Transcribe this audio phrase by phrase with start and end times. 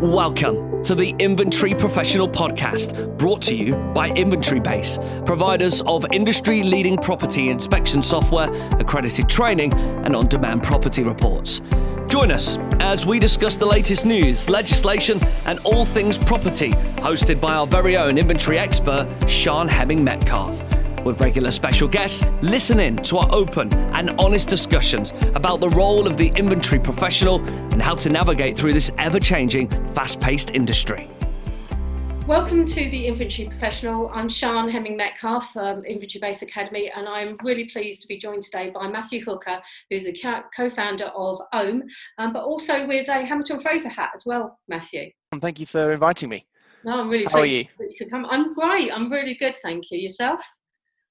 [0.00, 6.64] Welcome to the Inventory Professional Podcast, brought to you by Inventory Base, providers of industry
[6.64, 11.60] leading property inspection software, accredited training, and on demand property reports.
[12.08, 17.54] Join us as we discuss the latest news, legislation, and all things property, hosted by
[17.54, 20.73] our very own inventory expert, Sián Hemming Metcalf
[21.04, 26.06] with regular special guests, listen in to our open and honest discussions about the role
[26.06, 31.08] of the inventory professional and how to navigate through this ever changing, fast paced industry.
[32.26, 34.08] Welcome to the Inventory Professional.
[34.08, 38.40] I'm Sián Hemming Metcalf from Inventory Base Academy, and I'm really pleased to be joined
[38.40, 41.82] today by Matthew Hooker, who's the co founder of Ome,
[42.16, 45.10] um, but also with a Hamilton Fraser hat as well, Matthew.
[45.34, 46.46] Thank you for inviting me.
[46.82, 47.64] No, I'm really How are you?
[47.78, 48.24] that you could come.
[48.30, 48.90] I'm great.
[48.90, 49.98] I'm really good, thank you.
[49.98, 50.42] Yourself?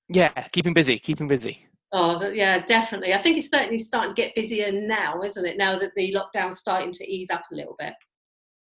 [0.09, 1.67] Yeah, keeping busy, keeping busy.
[1.95, 3.13] Oh, yeah, definitely.
[3.13, 5.57] I think it's certainly starting to get busier now, isn't it?
[5.57, 7.93] Now that the lockdown's starting to ease up a little bit.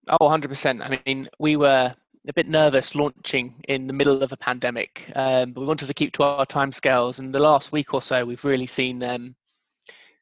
[0.09, 0.81] Oh, 100%.
[0.81, 1.93] I mean, we were
[2.25, 5.93] a bit nervous launching in the middle of a pandemic, um, but we wanted to
[5.93, 7.19] keep to our timescales.
[7.19, 9.35] And the last week or so, we've really seen um,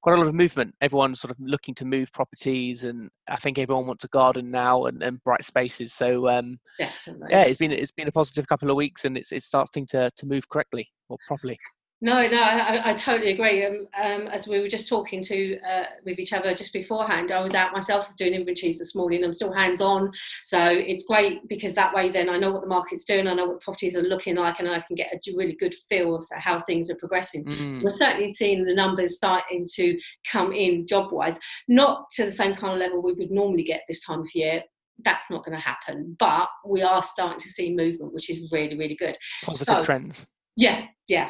[0.02, 0.74] quite a lot of movement.
[0.82, 4.86] Everyone's sort of looking to move properties, and I think everyone wants a garden now
[4.86, 5.94] and, and bright spaces.
[5.94, 9.46] So um, yeah, it's been it's been a positive couple of weeks, and it's it's
[9.46, 11.58] starting to to move correctly or properly.
[12.02, 13.66] No, no, I, I totally agree.
[13.66, 17.42] Um, um, as we were just talking to uh, with each other just beforehand, I
[17.42, 19.24] was out myself doing inventories this morning.
[19.24, 20.12] I'm still hands on,
[20.44, 23.46] so it's great because that way then I know what the market's doing, I know
[23.46, 26.60] what properties are looking like, and I can get a really good feel for how
[26.60, 27.46] things are progressing.
[27.46, 27.82] Mm.
[27.82, 29.98] We're certainly seeing the numbers starting to
[30.30, 31.40] come in job wise,
[31.70, 34.62] not to the same kind of level we would normally get this time of year.
[35.04, 38.78] That's not going to happen, but we are starting to see movement, which is really,
[38.78, 39.18] really good.
[39.44, 40.28] Positive So- trends.
[40.56, 41.30] Yeah, yeah.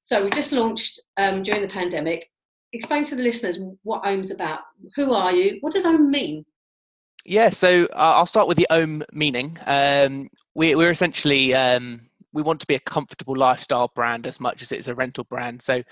[0.00, 2.30] So we just launched um, during the pandemic.
[2.72, 4.60] Explain to the listeners what Ome's about.
[4.96, 5.58] Who are you?
[5.60, 6.44] What does Ome mean?
[7.24, 9.58] Yeah, so uh, I'll start with the Ome meaning.
[9.66, 14.60] Um, we, we're essentially um, we want to be a comfortable lifestyle brand as much
[14.60, 15.62] as it's a rental brand.
[15.62, 15.82] So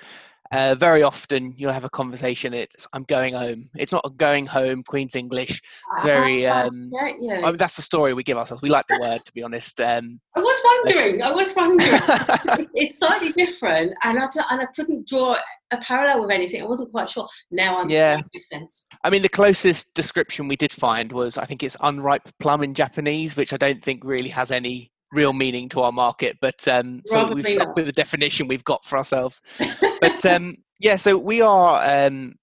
[0.52, 2.52] uh, very often you'll have a conversation.
[2.52, 3.70] It's I'm going home.
[3.76, 4.82] It's not going home.
[4.82, 5.60] Queen's English.
[5.92, 6.46] It's very.
[6.52, 7.40] Um, yeah, yeah.
[7.44, 8.62] I mean, that's the story we give ourselves.
[8.62, 9.80] We like the word, to be honest.
[9.80, 11.22] Um, I was wondering.
[11.22, 12.68] I was wondering.
[12.74, 15.36] it's slightly different, and I, and I couldn't draw
[15.70, 16.62] a parallel with anything.
[16.62, 17.26] I wasn't quite sure.
[17.50, 17.88] Now I'm.
[17.88, 18.20] Yeah.
[18.34, 18.86] Makes sense.
[19.02, 22.74] I mean, the closest description we did find was I think it's unripe plum in
[22.74, 26.38] Japanese, which I don't think really has any real meaning to our market.
[26.40, 27.76] But um, so we've stuck not.
[27.76, 29.40] with the definition we've got for ourselves.
[30.00, 32.34] But um, yeah, so we are, um,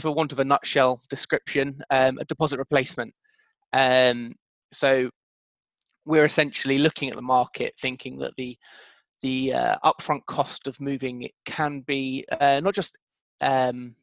[0.00, 3.14] for want of a nutshell description, um, a deposit replacement.
[3.72, 4.34] Um,
[4.72, 5.08] so
[6.04, 8.56] we're essentially looking at the market, thinking that the
[9.22, 12.98] the uh, upfront cost of moving it can be uh, not just
[13.40, 13.94] um,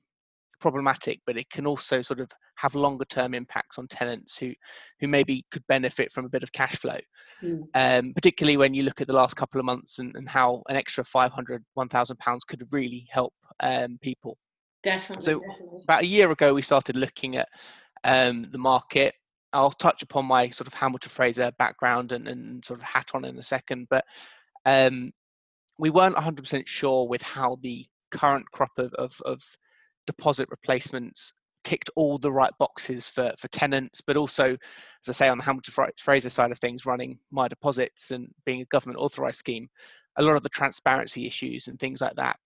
[0.64, 4.54] problematic, but it can also sort of have longer term impacts on tenants who
[5.02, 6.98] who maybe could benefit from a bit of cash flow.
[7.44, 7.64] Mm.
[7.76, 10.78] Um, particularly when you look at the last couple of months and, and how an
[10.78, 14.38] extra 500, 1,000 pounds could really help um, people.
[14.82, 15.26] Definitely.
[15.26, 15.80] So- definitely.
[15.84, 17.50] About a year ago, we started looking at
[18.06, 19.14] um, the market.
[19.52, 23.26] I'll touch upon my sort of Hamilton Fraser background and, and sort of hat on
[23.26, 24.06] in a second, but
[24.66, 25.12] um,
[25.78, 29.44] we weren't 100% sure with how the current crop of, of, of
[30.06, 31.34] deposit replacements
[31.64, 35.44] ticked all the right boxes for, for tenants, but also, as I say, on the
[35.44, 39.70] Hamilton Fraser side of things, running my deposits and being a government authorised scheme,
[40.18, 42.38] a lot of the transparency issues and things like that.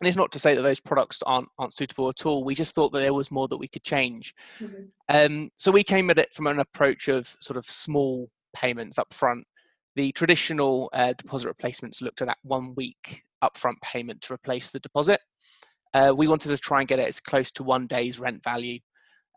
[0.00, 2.44] And it's not to say that those products aren't aren't suitable at all.
[2.44, 4.32] We just thought that there was more that we could change.
[4.60, 4.88] Mhm.
[5.08, 9.12] Um, so we came at it from an approach of sort of small payments up
[9.12, 9.44] front.
[9.96, 14.80] The traditional uh, deposit replacements looked at that one week upfront payment to replace the
[14.80, 15.20] deposit.
[15.94, 18.78] Uh, we wanted to try and get it as close to one day's rent value.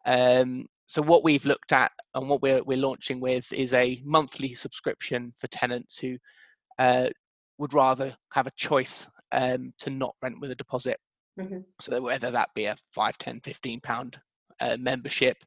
[0.06, 4.54] Um, so what we've looked at and what we're we're launching with is a monthly
[4.54, 6.18] subscription for tenants who
[6.80, 7.08] uh,
[7.58, 11.00] would rather have a choice um, to not rent with a deposit.
[11.40, 11.64] Mhm.
[11.80, 14.20] So whether that be a 5, 10, 15 pound
[14.60, 15.38] uh, membership,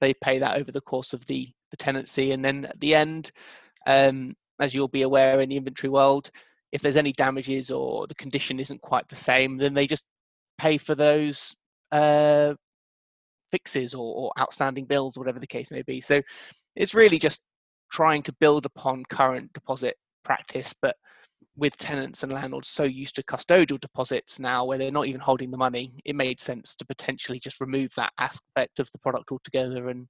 [0.00, 2.32] they pay that over the course of the, the tenancy.
[2.32, 3.30] And then at the end,
[3.86, 6.30] um, as you'll be aware in the inventory world,
[6.72, 10.04] if there's any damages or the condition isn't quite the same, then they just
[10.58, 11.54] pay for those
[11.92, 12.54] uh,
[13.50, 16.00] fixes or, or outstanding bills, whatever the case may be.
[16.00, 16.22] So
[16.76, 17.42] it's really just
[17.90, 20.96] trying to build upon current deposit practice, but
[21.56, 25.50] with tenants and landlords so used to custodial deposits now where they're not even holding
[25.50, 29.88] the money, it made sense to potentially just remove that aspect of the product altogether
[29.88, 30.06] and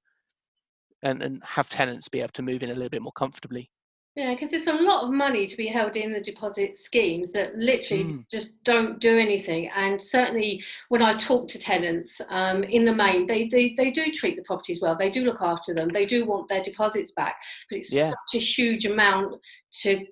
[1.03, 3.71] and, and have tenants be able to move in a little bit more comfortably.
[4.19, 7.55] Yeah, because there's a lot of money to be held in the deposit schemes that
[7.57, 8.25] literally mm.
[8.29, 9.71] just don't do anything.
[9.77, 14.07] And certainly, when I talk to tenants, um, in the main, they, they they do
[14.07, 14.97] treat the properties well.
[14.97, 15.91] They do look after them.
[15.91, 17.37] They do want their deposits back.
[17.71, 18.09] But it's yeah.
[18.09, 19.37] such a huge amount
[19.83, 20.05] to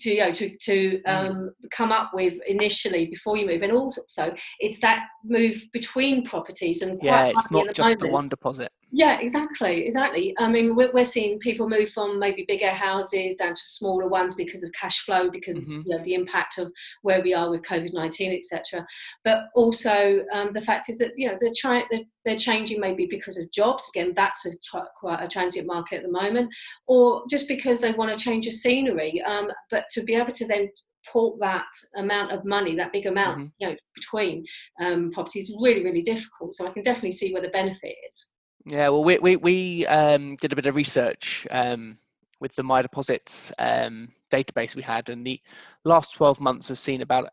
[0.00, 1.08] to you know to to mm.
[1.08, 6.82] um, come up with initially before you move, and also it's that move between properties
[6.82, 8.00] and yeah, it's not just moment.
[8.00, 8.70] the one deposit.
[8.96, 10.36] Yeah, exactly, exactly.
[10.38, 14.34] I mean, we're, we're seeing people move from maybe bigger houses down to smaller ones
[14.34, 15.80] because of cash flow, because mm-hmm.
[15.80, 18.86] of you know, the impact of where we are with COVID nineteen, etc.
[19.24, 23.06] But also um, the fact is that you know they're trying they're, they're, changing maybe
[23.10, 23.90] because of jobs.
[23.92, 26.48] Again, that's a tra- quite a transient market at the moment,
[26.86, 29.20] or just because they want to change of scenery.
[29.22, 30.68] Um, but to be able to then
[31.12, 31.66] port that
[31.96, 33.48] amount of money, that big amount, mm-hmm.
[33.58, 34.44] you know, between
[34.82, 36.54] um, properties, really, really difficult.
[36.54, 38.30] So I can definitely see where the benefit is.
[38.66, 41.98] Yeah, well, we we, we um, did a bit of research um,
[42.40, 45.40] with the My Deposits um, database we had, and the
[45.84, 47.28] last 12 months has seen about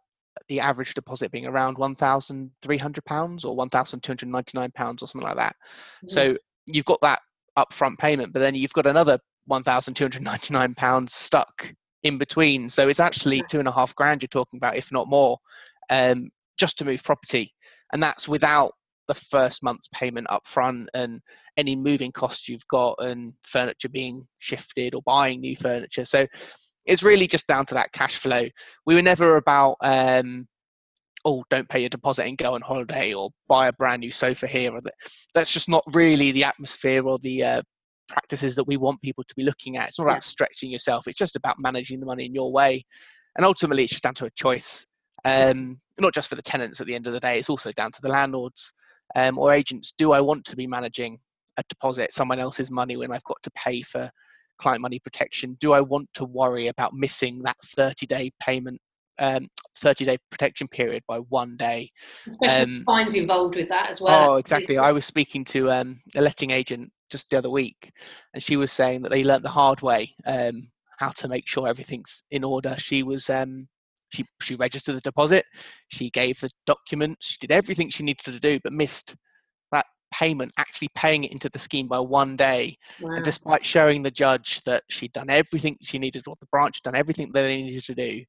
[0.49, 5.55] the average deposit being around £1,300 or £1,299 or something like that.
[5.55, 6.07] Mm-hmm.
[6.07, 7.21] So you've got that
[7.57, 9.19] upfront payment, but then you've got another
[9.49, 12.69] £1,299 stuck in between.
[12.69, 15.37] So it's actually two and a half grand you're talking about, if not more,
[15.89, 17.53] um, just to move property.
[17.93, 18.73] And that's without
[19.07, 21.21] the first month's payment up front and
[21.57, 26.05] any moving costs you've got and furniture being shifted or buying new furniture.
[26.05, 26.27] So
[26.85, 28.47] it's really just down to that cash flow.
[28.85, 30.47] We were never about um,
[31.25, 34.47] oh, don't pay your deposit and go on holiday or buy a brand new sofa
[34.47, 34.73] here.
[34.73, 34.93] Or that.
[35.35, 37.61] That's just not really the atmosphere or the uh,
[38.11, 39.89] practices that we want people to be looking at.
[39.89, 41.07] It's not about stretching yourself.
[41.07, 42.85] It's just about managing the money in your way.
[43.37, 44.85] And ultimately, it's just down to a choice.
[45.23, 47.91] Um, not just for the tenants at the end of the day, it's also down
[47.91, 48.73] to the landlords
[49.15, 51.19] um, or agents do I want to be managing
[51.57, 54.09] a deposit, someone else's money when I've got to pay for
[54.57, 55.57] client money protection?
[55.59, 58.79] Do I want to worry about missing that 30 day payment,
[59.19, 59.47] um,
[59.77, 61.89] 30 day protection period by one day?
[62.27, 64.31] Especially um, fines involved with that as well.
[64.31, 64.77] Oh, exactly.
[64.77, 67.91] I was speaking to um, a letting agent just the other week,
[68.33, 70.69] and she was saying that they learnt the hard way um,
[70.99, 72.75] how to make sure everything's in order.
[72.77, 73.67] She was um,
[74.13, 75.45] she she registered the deposit,
[75.89, 79.15] she gave the documents, she did everything she needed to do, but missed
[79.71, 82.77] that payment, actually paying it into the scheme by one day.
[83.01, 83.15] Wow.
[83.15, 86.91] And despite showing the judge that she'd done everything she needed, or the branch had
[86.91, 88.23] done everything that they needed to do,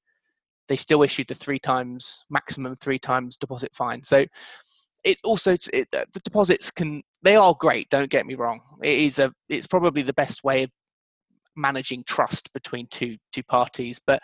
[0.69, 4.03] they still issued the three times maximum three times deposit fine.
[4.03, 4.25] So
[5.05, 7.89] it also it, the deposits can they are great.
[7.89, 8.61] Don't get me wrong.
[8.83, 10.71] It is a it's probably the best way of
[11.57, 14.21] managing trust between two two parties, but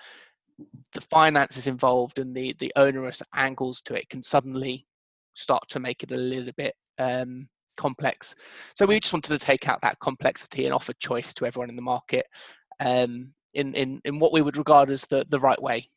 [0.92, 4.86] the finances involved and the the onerous angles to it can suddenly
[5.34, 8.34] start to make it a little bit um, complex.
[8.74, 11.76] So we just wanted to take out that complexity and offer choice to everyone in
[11.76, 12.26] the market
[12.80, 15.88] um, in, in in what we would regard as the the right way.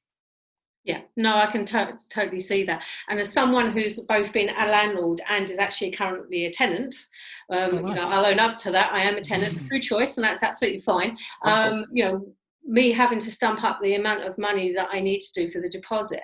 [0.83, 2.83] Yeah, no, I can to- totally see that.
[3.07, 6.95] And as someone who's both been a landlord and is actually currently a tenant,
[7.51, 7.89] um, oh, nice.
[7.89, 8.91] you know, I'll own up to that.
[8.91, 11.15] I am a tenant through choice, and that's absolutely fine.
[11.43, 12.25] Um, you know,
[12.65, 15.61] me having to stump up the amount of money that I need to do for
[15.61, 16.21] the deposit,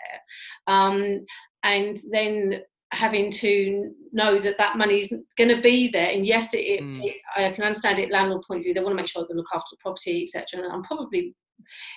[0.65, 1.25] um,
[1.63, 2.61] and then
[2.93, 6.09] having to know that that money's going to be there.
[6.09, 7.03] And yes, it, mm.
[7.03, 8.73] it, I can understand it landlord point of view.
[8.73, 10.63] They want to make sure they look after the property, etc.
[10.63, 11.35] And I'm probably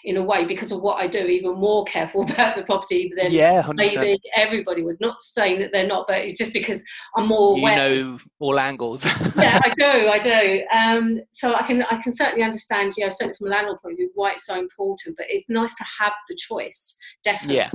[0.04, 3.30] in a way because of what I do even more careful about the property than
[3.30, 5.00] yeah, maybe everybody would.
[5.00, 6.84] Not saying that they're not, but it's just because
[7.16, 9.04] I'm more you know all angles.
[9.36, 10.64] yeah, I do, I do.
[10.76, 13.98] Um, so I can I can certainly understand, yeah, certainly from a landlord point of
[13.98, 15.16] view, why it's so important.
[15.16, 17.56] But it's nice to have the choice, definitely.
[17.56, 17.70] Yeah.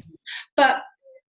[0.56, 0.82] But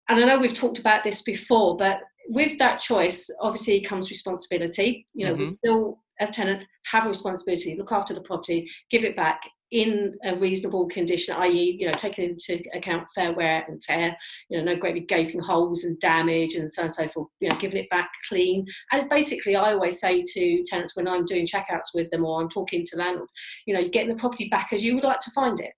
[0.08, 5.06] and I know we've talked about this before, but with that choice, obviously comes responsibility.
[5.14, 5.42] You know, mm-hmm.
[5.42, 9.40] we still as tenants have a responsibility look after the property give it back
[9.74, 14.16] in a reasonable condition, i.e., you know, taking into account fair wear and tear,
[14.48, 17.28] you know, no great big gaping holes and damage and so on and so forth,
[17.40, 18.64] you know, giving it back clean.
[18.92, 22.48] And basically, I always say to tenants when I'm doing checkouts with them or I'm
[22.48, 23.32] talking to landlords,
[23.66, 25.72] you know, getting the property back as you would like to find it.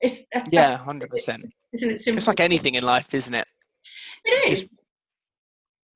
[0.00, 1.44] It's that's, yeah, hundred percent.
[1.74, 2.18] Isn't it simple?
[2.18, 3.46] It's like anything in life, isn't it?
[4.24, 4.60] It is.
[4.60, 4.72] Just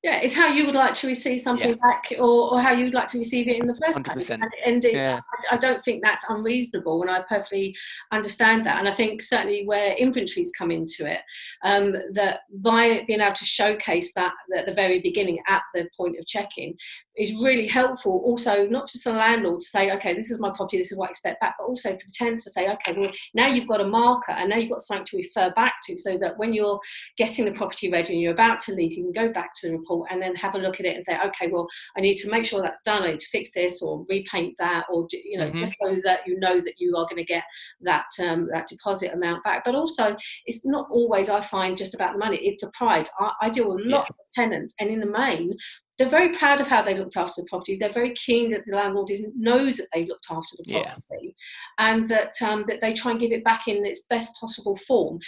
[0.07, 1.77] yeah, it's how you would like to receive something yeah.
[1.83, 4.05] back or, or how you'd like to receive it in the first 100%.
[4.05, 4.31] place.
[4.31, 5.21] And, and it, yeah.
[5.51, 7.75] I, I, don't think that's unreasonable and I perfectly
[8.13, 8.79] understand that.
[8.79, 11.23] And I think certainly where inventories come into it,
[11.65, 16.17] um, that by being able to showcase that at the very beginning at the point
[16.21, 16.77] of check-in
[17.17, 20.77] is really helpful also not just the landlord to say okay this is my property
[20.77, 23.11] this is what i expect back but also for the tenant to say okay well
[23.35, 26.19] now you've got a marker and now you've got something to refer back to so
[26.19, 26.79] that when you're
[27.17, 29.77] getting the property ready and you're about to leave you can go back to the
[29.77, 32.31] report and then have a look at it and say okay well i need to
[32.31, 35.49] make sure that's done i need to fix this or repaint that or you know,
[35.49, 35.59] mm-hmm.
[35.59, 37.45] just so that you know that you are going to get
[37.81, 39.65] that um, that deposit amount back.
[39.65, 43.09] But also, it's not always I find just about the money; it's the pride.
[43.19, 44.17] I, I deal with a lot yeah.
[44.19, 45.53] of tenants, and in the main,
[45.99, 47.77] they're very proud of how they looked after the property.
[47.79, 51.35] They're very keen that the landlord knows that they looked after the property,
[51.79, 51.91] yeah.
[51.91, 55.19] and that um, that they try and give it back in its best possible form.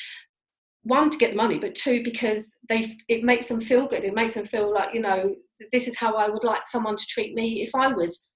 [0.89, 4.05] One to get the money, but two because they it makes them feel good.
[4.05, 5.35] It makes them feel like you know
[5.73, 8.29] this is how I would like someone to treat me if I was,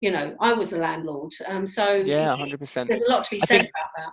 [0.00, 1.32] you know, I was a landlord.
[1.46, 2.88] Um, so yeah, hundred percent.
[2.88, 4.12] There's a lot to be said think, about that.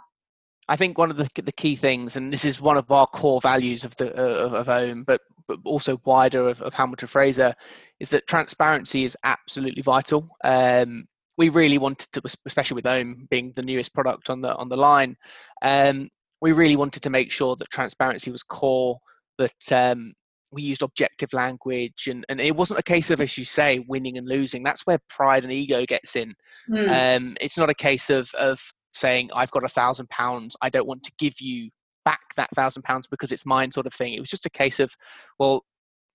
[0.68, 3.40] I think one of the the key things, and this is one of our core
[3.40, 7.54] values of the uh, of Ome, but but also wider of, of Hamilton Fraser,
[8.02, 10.28] is that transparency is absolutely vital.
[10.44, 11.06] Um,
[11.38, 14.78] we really wanted to, especially with Ome being the newest product on the on the
[14.78, 15.16] line,
[15.62, 16.10] um,
[16.42, 19.00] we really wanted to make sure that transparency was core.
[19.38, 20.14] That um,
[20.52, 24.18] we used objective language, and, and it wasn't a case of, as you say, winning
[24.18, 24.64] and losing.
[24.64, 26.34] That's where pride and ego gets in.
[26.70, 27.18] Mm.
[27.18, 28.60] Um, it's not a case of of
[28.98, 31.70] saying I've got a thousand pounds, I don't want to give you
[32.04, 34.14] back that thousand pounds because it's mine sort of thing.
[34.14, 34.94] It was just a case of,
[35.40, 35.64] well,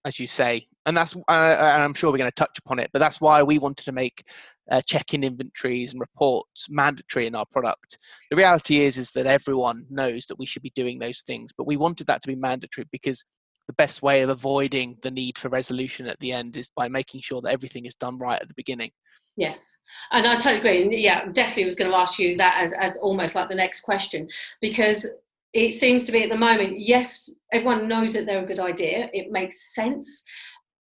[0.04, 2.90] as you say, and that's, uh, and I'm sure we're going to touch upon it,
[2.92, 4.24] but that's why we wanted to make
[4.70, 7.98] uh, check-in inventories and reports mandatory in our product.
[8.30, 11.66] The reality is, is that everyone knows that we should be doing those things, but
[11.66, 13.24] we wanted that to be mandatory because
[13.66, 17.20] the best way of avoiding the need for resolution at the end is by making
[17.20, 18.90] sure that everything is done right at the beginning.
[19.36, 19.78] Yes,
[20.10, 20.96] and I totally agree.
[20.98, 24.28] Yeah, definitely was going to ask you that as, as almost like the next question
[24.60, 25.06] because
[25.52, 29.10] it seems to be at the moment, yes, everyone knows that they're a good idea.
[29.12, 30.22] It makes sense.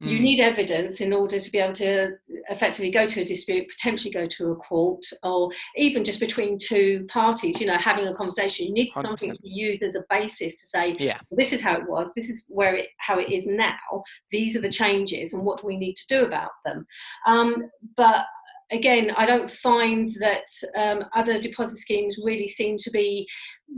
[0.03, 0.09] Mm.
[0.09, 2.13] You need evidence in order to be able to
[2.51, 7.05] effectively go to a dispute, potentially go to a court, or even just between two
[7.09, 8.67] parties, you know, having a conversation.
[8.67, 9.03] You need 100%.
[9.03, 11.19] something to use as a basis to say, yeah.
[11.33, 14.61] this is how it was, this is where it how it is now, these are
[14.61, 16.87] the changes, and what do we need to do about them.
[17.27, 18.27] Um, but
[18.71, 20.45] again, I don't find that
[20.77, 23.27] um, other deposit schemes really seem to be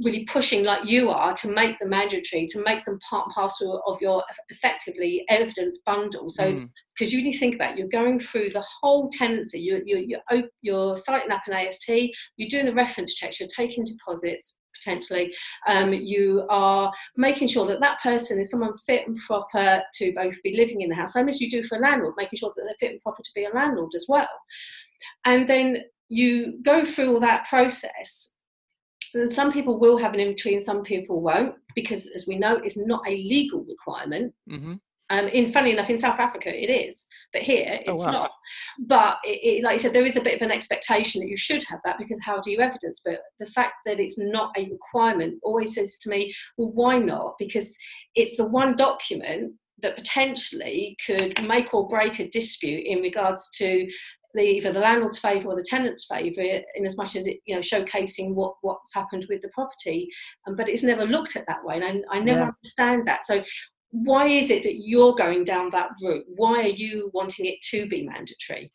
[0.04, 3.82] really pushing like you are to make them mandatory, to make them part and parcel
[3.86, 6.30] of your effectively evidence bundle.
[6.30, 7.16] So, because mm.
[7.16, 10.42] you need to think about it, you're going through the whole tenancy, you're, you're, you're,
[10.62, 15.32] you're starting up an AST, you're doing the reference checks, you're taking deposits, potentially
[15.66, 20.40] um, you are making sure that that person is someone fit and proper to both
[20.42, 22.62] be living in the house same as you do for a landlord making sure that
[22.64, 24.28] they're fit and proper to be a landlord as well
[25.24, 28.34] and then you go through all that process
[29.14, 32.56] and some people will have an inventory and some people won't because as we know
[32.56, 34.74] it's not a legal requirement mm-hmm.
[35.10, 38.12] Um, in funny enough, in South Africa it is, but here oh, it's oh, wow.
[38.12, 38.30] not.
[38.86, 41.36] But it, it, like you said, there is a bit of an expectation that you
[41.36, 43.00] should have that because how do you evidence?
[43.04, 47.34] But the fact that it's not a requirement always says to me, well, why not?
[47.38, 47.76] Because
[48.14, 49.52] it's the one document
[49.82, 53.88] that potentially could make or break a dispute in regards to
[54.34, 57.54] the, either the landlord's favour or the tenant's favour, in as much as it, you
[57.54, 60.08] know, showcasing what what's happened with the property.
[60.46, 62.50] Um, but it's never looked at that way, and I, I never yeah.
[62.50, 63.24] understand that.
[63.24, 63.42] So
[63.90, 66.24] why is it that you're going down that route?
[66.28, 68.72] Why are you wanting it to be mandatory?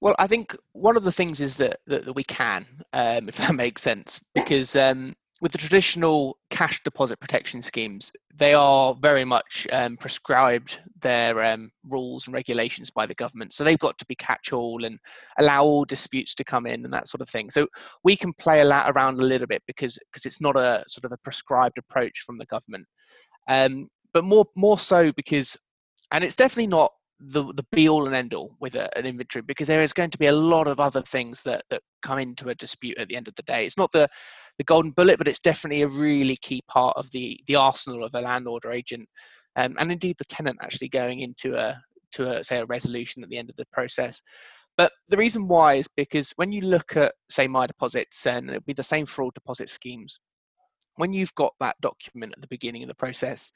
[0.00, 3.36] Well, I think one of the things is that that, that we can, um, if
[3.36, 9.24] that makes sense, because um, with the traditional cash deposit protection schemes, they are very
[9.24, 13.52] much um, prescribed their um, rules and regulations by the government.
[13.52, 14.98] So they've got to be catch-all and
[15.38, 17.50] allow all disputes to come in and that sort of thing.
[17.50, 17.66] So
[18.02, 21.18] we can play around a little bit because because it's not a sort of a
[21.18, 22.86] prescribed approach from the government.
[23.48, 25.58] Um, but more more so because,
[26.12, 29.42] and it's definitely not the the be all and end all with a, an inventory
[29.42, 32.48] because there is going to be a lot of other things that that come into
[32.48, 33.66] a dispute at the end of the day.
[33.66, 34.08] It's not the
[34.58, 38.14] the golden bullet, but it's definitely a really key part of the the arsenal of
[38.14, 39.08] a landlord or agent,
[39.56, 41.80] um, and indeed the tenant actually going into a
[42.12, 44.22] to a say a resolution at the end of the process.
[44.76, 48.62] But the reason why is because when you look at say my deposits, and it'll
[48.62, 50.18] be the same for all deposit schemes.
[50.96, 53.50] When you've got that document at the beginning of the process,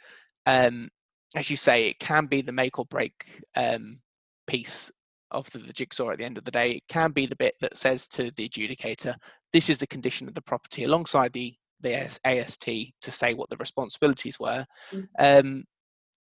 [0.49, 0.89] um,
[1.37, 3.13] as you say, it can be the make or break
[3.55, 4.01] um,
[4.47, 4.91] piece
[5.31, 6.73] of the, the, jigsaw at the end of the day.
[6.73, 9.15] It can be the bit that says to the adjudicator,
[9.53, 13.59] this is the condition of the property alongside the, the AST to say what the
[13.59, 14.65] responsibilities were.
[14.91, 15.05] Mm-hmm.
[15.19, 15.65] Um,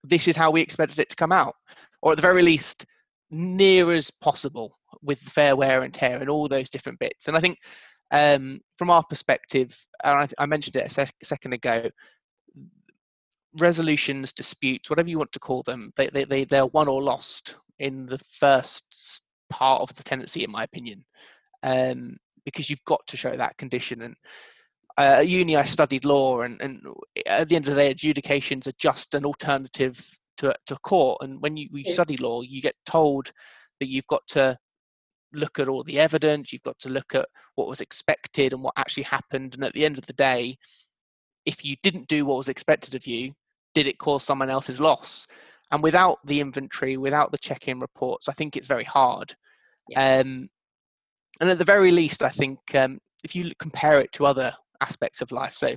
[0.03, 1.53] this is how we expected it to come out,
[2.01, 2.83] or at the very least,
[3.29, 7.27] near as possible with fair wear and tear and all those different bits.
[7.27, 7.59] And I think
[8.09, 11.89] um, from our perspective, and I, I mentioned it a sec- second ago,
[13.57, 17.55] resolutions, disputes, whatever you want to call them, they, they, they, they're won or lost
[17.79, 21.05] in the first part of the tenancy, in my opinion,
[21.63, 24.01] um, because you've got to show that condition.
[24.01, 24.15] And
[24.97, 26.81] uh, at uni, I studied law, and, and
[27.25, 31.21] at the end of the day, adjudications are just an alternative to, to court.
[31.21, 33.31] And when you, you study law, you get told
[33.79, 34.57] that you've got to
[35.33, 38.73] look at all the evidence you've got to look at what was expected and what
[38.77, 40.57] actually happened and at the end of the day
[41.45, 43.33] if you didn't do what was expected of you
[43.75, 45.27] did it cause someone else's loss.
[45.71, 49.35] And without the inventory without the check-in reports i think it's very hard.
[49.89, 50.19] Yeah.
[50.19, 50.49] um,
[51.39, 55.21] and at the very least i think um, if you compare it to other aspects
[55.21, 55.75] of life so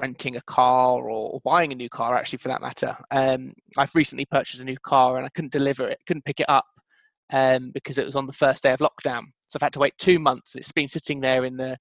[0.00, 4.26] renting a car or buying a new car actually for that matter um, i've recently
[4.26, 6.66] purchased a new car and i couldn't deliver it couldn't pick it up
[7.32, 9.22] um, because it was on the first day of lockdown.
[9.48, 11.78] So i've had to wait two months it's been sitting there in the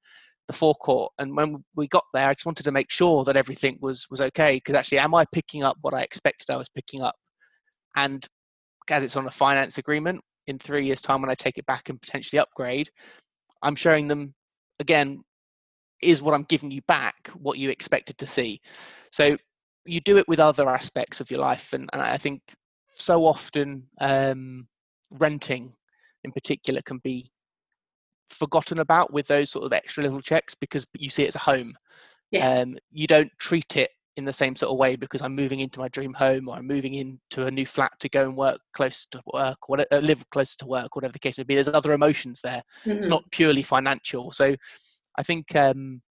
[0.47, 3.77] the forecourt and when we got there i just wanted to make sure that everything
[3.81, 7.01] was was okay because actually am i picking up what i expected i was picking
[7.01, 7.15] up?
[7.95, 8.27] And
[8.89, 11.89] as it's on a finance agreement in three years time when i take it back
[11.89, 12.89] and potentially upgrade
[13.61, 14.33] i'm showing them
[14.79, 15.21] again
[16.01, 18.59] is what i'm giving you back what you expected to see.
[19.11, 19.37] So
[19.85, 22.41] you do it with other aspects of your life and, and i think
[22.95, 24.67] so often um,
[25.13, 25.73] renting
[26.23, 27.31] in particular can be
[28.33, 31.39] forgotten about with those sort of extra little checks because you see it as a
[31.39, 31.73] home.
[32.31, 32.61] Yes.
[32.61, 35.79] Um, you don't treat it in the same sort of way because I'm moving into
[35.79, 39.07] my dream home or I'm moving into a new flat to go and work close
[39.11, 41.55] to work or uh, live closer to work, whatever the case may be.
[41.55, 42.61] There's other emotions there.
[42.85, 42.99] Mm-hmm.
[42.99, 44.31] It's not purely financial.
[44.31, 44.55] So
[45.17, 46.01] I think um,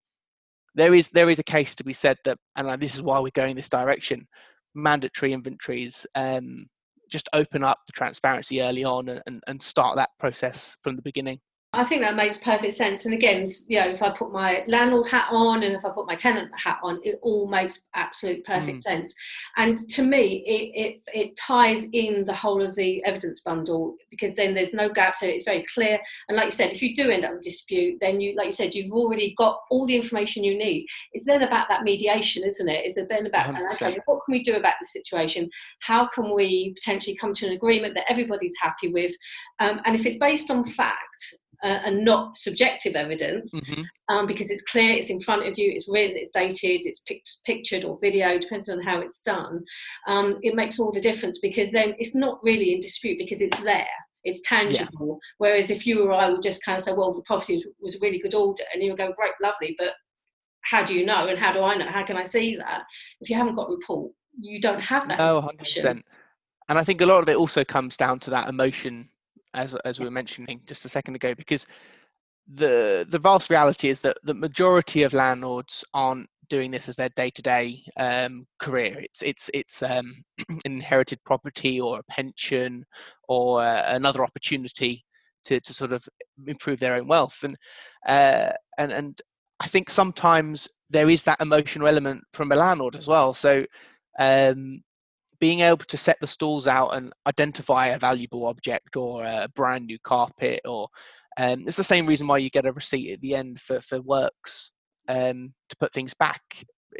[0.74, 3.30] there is there is a case to be said that, and this is why we're
[3.30, 4.26] going this direction.
[4.74, 6.66] Mandatory inventories um,
[7.10, 11.38] just open up the transparency early on and, and start that process from the beginning.
[11.74, 13.06] I think that makes perfect sense.
[13.06, 16.06] And again, you know, if I put my landlord hat on and if I put
[16.06, 18.82] my tenant hat on, it all makes absolute perfect mm.
[18.82, 19.14] sense.
[19.56, 24.34] And to me, it, it, it ties in the whole of the evidence bundle because
[24.34, 25.98] then there's no gap, so it's very clear.
[26.28, 28.52] And like you said, if you do end up with dispute, then you, like you
[28.52, 30.84] said, you've already got all the information you need.
[31.14, 32.84] It's then about that mediation, isn't it?
[32.84, 33.52] Is it then about 100%.
[33.52, 35.48] saying, okay, what can we do about the situation?
[35.80, 39.12] How can we potentially come to an agreement that everybody's happy with?
[39.58, 43.82] Um, and if it's based on fact, uh, and not subjective evidence mm-hmm.
[44.08, 47.40] um, because it's clear, it's in front of you, it's written, it's dated, it's pict-
[47.44, 49.62] pictured or video, depends on how it's done.
[50.08, 53.60] Um, it makes all the difference because then it's not really in dispute because it's
[53.62, 53.86] there.
[54.24, 55.18] It's tangible.
[55.20, 55.28] Yeah.
[55.38, 57.94] Whereas if you or I would just kind of say, well, the property was, was
[57.96, 59.94] a really good order, and you would go, great, lovely, but
[60.62, 61.88] how do you know and how do I know?
[61.88, 62.82] How can I see that?
[63.20, 65.18] If you haven't got a report, you don't have that.
[65.18, 66.02] No, 100%.
[66.68, 69.08] And I think a lot of it also comes down to that emotion
[69.54, 71.66] as as we were mentioning just a second ago, because
[72.46, 77.08] the the vast reality is that the majority of landlords aren't doing this as their
[77.16, 78.98] day-to-day um, career.
[78.98, 80.12] It's it's it's um,
[80.64, 82.84] inherited property or a pension
[83.28, 85.04] or uh, another opportunity
[85.44, 86.06] to to sort of
[86.46, 87.56] improve their own wealth, and
[88.06, 89.22] uh, and and
[89.60, 93.32] I think sometimes there is that emotional element from a landlord as well.
[93.32, 93.64] So
[94.18, 94.82] um,
[95.42, 99.86] being able to set the stalls out and identify a valuable object or a brand
[99.86, 100.86] new carpet or
[101.36, 104.00] um, it's the same reason why you get a receipt at the end for, for
[104.02, 104.70] works
[105.08, 106.42] um, to put things back.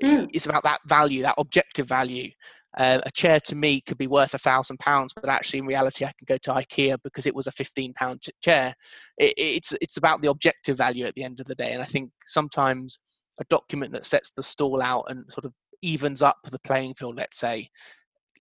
[0.02, 0.28] Mm.
[0.34, 2.32] It's about that value, that objective value.
[2.76, 6.04] Uh, a chair to me could be worth a thousand pounds, but actually in reality,
[6.04, 8.74] I can go to IKEA because it was a fifteen pound chair.
[9.18, 11.86] It, it's it's about the objective value at the end of the day, and I
[11.86, 12.98] think sometimes
[13.38, 15.52] a document that sets the stall out and sort of
[15.82, 17.68] evens up the playing field, let's say,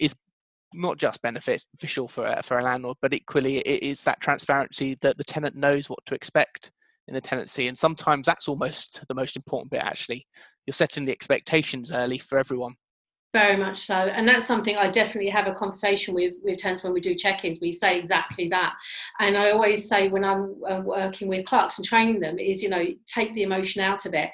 [0.02, 0.16] is
[0.74, 5.18] not just beneficial for a, for a landlord, but equally it is that transparency that
[5.18, 6.72] the tenant knows what to expect
[7.08, 9.82] in the tenancy, and sometimes that's almost the most important bit.
[9.82, 10.26] Actually,
[10.66, 12.76] you're setting the expectations early for everyone.
[13.34, 16.94] Very much so, and that's something I definitely have a conversation with with tenants when
[16.94, 17.60] we do check-ins.
[17.62, 18.74] We say exactly that,
[19.20, 22.70] and I always say when I'm uh, working with clerks and training them is you
[22.70, 24.30] know take the emotion out of it.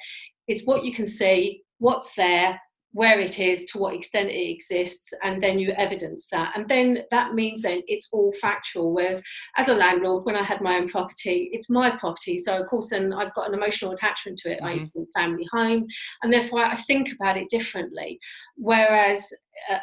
[0.46, 2.60] It's what you can see, what's there,
[2.92, 6.52] where it is, to what extent it exists, and then you evidence that.
[6.56, 8.94] And then that means then it's all factual.
[8.94, 9.22] Whereas
[9.56, 12.38] as a landlord, when I had my own property, it's my property.
[12.38, 14.60] So of course then I've got an emotional attachment to it.
[14.62, 15.00] Mm-hmm.
[15.00, 15.86] I family home,
[16.22, 18.18] and therefore I think about it differently.
[18.56, 19.28] Whereas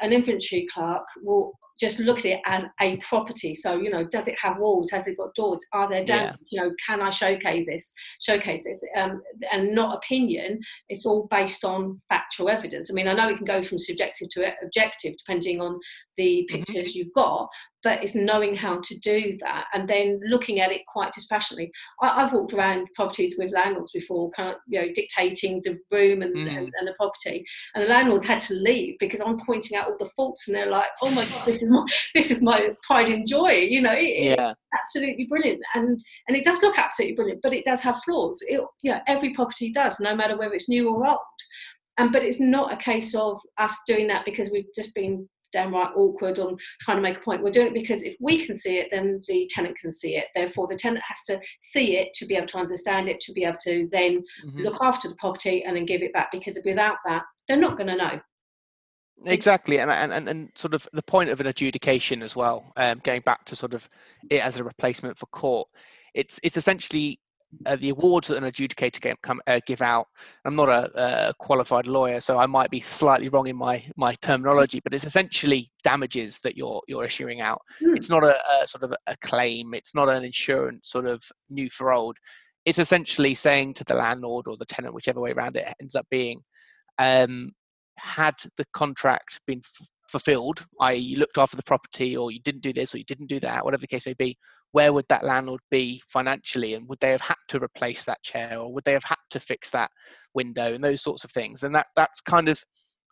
[0.02, 3.54] an inventory clerk will just look at it as a property.
[3.54, 4.90] So, you know, does it have walls?
[4.92, 5.60] Has it got doors?
[5.74, 6.36] Are there damage?
[6.52, 6.64] Yeah.
[6.64, 7.94] You know, can I showcase this?
[8.22, 10.60] Showcase this, um, and not opinion.
[10.90, 12.90] It's all based on factual evidence.
[12.90, 15.80] I mean, I know we can go from subjective to objective depending on
[16.18, 16.58] the mm-hmm.
[16.58, 17.00] pictures mm-hmm.
[17.00, 17.50] you've got,
[17.86, 21.72] but it's knowing how to do that and then looking at it quite dispassionately.
[22.02, 26.24] I, have walked around properties with landlords before, kind of, you know, dictating the room
[26.24, 26.48] and, mm.
[26.48, 29.98] and, and, the property, and the landlords had to leave because I'm pointing out all
[30.00, 33.08] the faults, and they're like, "Oh my god, this is my this is my pride
[33.08, 34.54] and joy." You know, it, yeah.
[34.74, 38.40] absolutely brilliant, and and it does look absolutely brilliant, but it does have flaws.
[38.48, 41.20] It, you know, every property does, no matter whether it's new or old.
[41.98, 45.92] And but it's not a case of us doing that because we've just been downright
[45.96, 47.42] awkward on trying to make a point.
[47.42, 50.28] We're doing it because if we can see it, then the tenant can see it.
[50.36, 53.44] Therefore, the tenant has to see it to be able to understand it, to be
[53.46, 54.60] able to then mm-hmm.
[54.60, 56.30] look after the property and then give it back.
[56.32, 58.20] Because without that, they're not going to know.
[59.26, 62.74] Exactly, and, and and sort of the point of an adjudication as well.
[62.76, 63.90] Um, going back to sort of
[64.30, 65.70] it as a replacement for court,
[66.14, 67.20] it's it's essentially
[67.66, 70.08] uh, the awards that an adjudicator can come, uh, give out.
[70.46, 74.16] I'm not a, a, qualified lawyer, so I might be slightly wrong in my my
[74.16, 77.62] terminology, but it's essentially damages that you're you're issuing out.
[77.82, 77.96] Mm.
[77.96, 79.74] It's not a, a, sort of a claim.
[79.74, 82.18] It's not an insurance sort of new for old.
[82.66, 86.08] It's essentially saying to the landlord or the tenant, whichever way around it ends up
[86.10, 86.42] being,
[86.98, 87.52] um,
[87.98, 92.62] had the contract been f- fulfilled, i.e., you looked after the property, or you didn't
[92.62, 94.36] do this, or you didn't do that, whatever the case may be,
[94.76, 98.60] where would that landlord be financially, and would they have had to replace that chair,
[98.60, 99.90] or would they have had to fix that
[100.34, 101.64] window, and those sorts of things?
[101.64, 102.62] And that that's kind of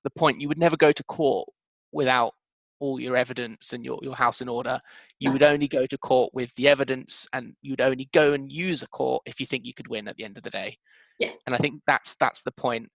[0.03, 0.41] the point.
[0.41, 1.47] You would never go to court
[1.93, 2.33] without
[2.81, 4.81] all your evidence and your, your house in order.
[5.19, 8.83] You would only go to court with the evidence, and you'd only go and use
[8.83, 10.77] a court if you think you could win at the end of the day.
[11.17, 11.31] Yeah.
[11.45, 12.89] And I think that's that's the point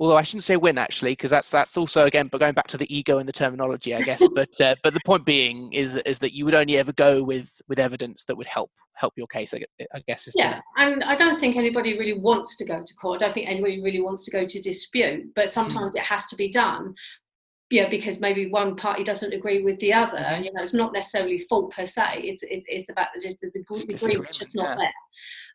[0.00, 2.78] although I shouldn't say win actually, because that's that's also again, but going back to
[2.78, 4.26] the ego and the terminology, I guess.
[4.34, 7.52] but uh, but the point being is is that you would only ever go with
[7.68, 9.54] with evidence that would help help your case.
[9.54, 10.26] I, guess.
[10.26, 10.82] Is yeah, the...
[10.82, 13.22] and I don't think anybody really wants to go to court.
[13.22, 15.50] I don't think anybody really wants to go to dispute, but hmm.
[15.50, 15.98] sometimes mm.
[15.98, 16.94] it has to be done
[17.70, 20.18] yeah, because maybe one party doesn't agree with the other.
[20.18, 20.42] Mm-hmm.
[20.42, 22.22] You know, it's not necessarily fault per se.
[22.24, 24.76] It's it's, it's about just the, the agreement just not yeah.
[24.76, 24.92] there.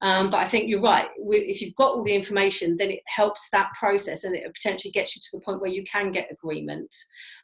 [0.02, 1.08] Um, but I think you're right.
[1.18, 5.16] If you've got all the information, then it helps that process, and it potentially gets
[5.16, 6.96] you to the point where you can get agreement,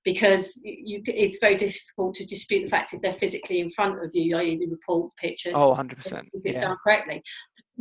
[0.05, 4.11] because you it's very difficult to dispute the facts if they're physically in front of
[4.13, 5.53] you, i.e., the report, pictures.
[5.55, 6.29] Oh, 100 percent.
[6.33, 6.69] If it's yeah.
[6.69, 7.21] done correctly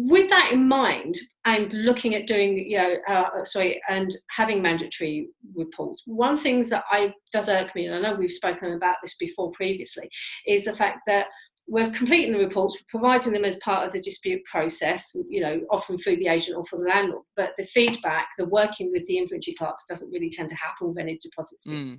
[0.09, 5.29] with that in mind and looking at doing you know uh, sorry and having mandatory
[5.55, 9.17] reports one things that i does irk me and i know we've spoken about this
[9.17, 10.09] before previously
[10.47, 11.27] is the fact that
[11.69, 15.61] we're completing the reports we're providing them as part of the dispute process you know
[15.71, 19.19] often through the agent or for the landlord but the feedback the working with the
[19.19, 21.67] inventory clerks doesn't really tend to happen with any deposits.
[21.67, 21.99] Mm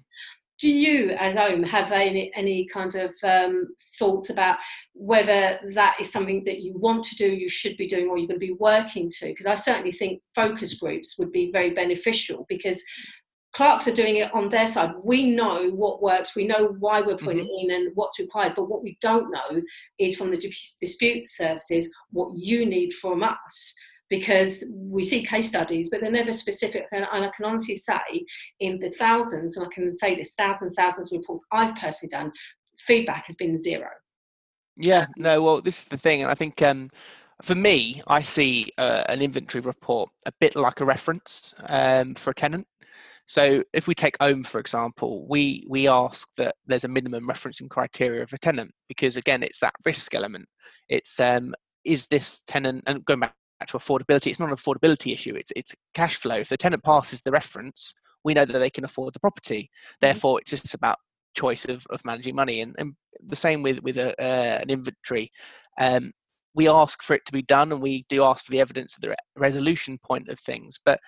[0.62, 4.58] do you as Ome have any, any kind of um, thoughts about
[4.93, 8.28] whether that is something that you want to do you should be doing or you're
[8.28, 9.26] going to be working to?
[9.26, 12.84] Because i certainly think focus groups would be very beneficial because
[13.54, 14.91] clerks are doing it on their side.
[15.04, 17.69] We know what works we know why we're putting mm-hmm.
[17.69, 19.62] it in and what's required but what we don't know
[19.97, 23.76] is from the dispute services what you need from us
[24.12, 26.86] because we see case studies, but they're never specific.
[26.91, 28.26] And, I can honestly say,
[28.60, 32.32] in the thousands, and I can say this thousands, thousands of reports I've personally done,
[32.78, 33.88] feedback has been zero.
[34.76, 36.21] Yeah, no, well, this is the thing.
[36.21, 36.89] And I think um,
[37.41, 42.32] for me, I see uh, an inventory report a bit like a reference um, for
[42.32, 42.67] a tenant.
[43.28, 47.69] So if we take Ome, for example, we, we ask that there's a minimum referencing
[47.69, 50.47] criteria of a tenant because, again, it's that risk element.
[50.89, 51.54] It's um,
[51.86, 53.34] is this tenant, and going back
[53.67, 55.36] to affordability, it's not an affordability issue.
[55.36, 56.38] It's it's cash flow.
[56.38, 57.93] If the tenant passes the reference,
[58.24, 59.63] we know that they can afford the property.
[59.63, 59.97] Mm-hmm.
[60.02, 60.97] Therefore, it's just about
[61.34, 62.62] choice of, of managing money.
[62.62, 62.93] And, and
[63.26, 65.32] the same with with a, uh, an inventory.
[65.80, 66.12] Um,
[66.54, 69.02] we ask for it to be done, and we do ask for the evidence of
[69.02, 70.80] the re- resolution point of things.
[70.84, 71.00] But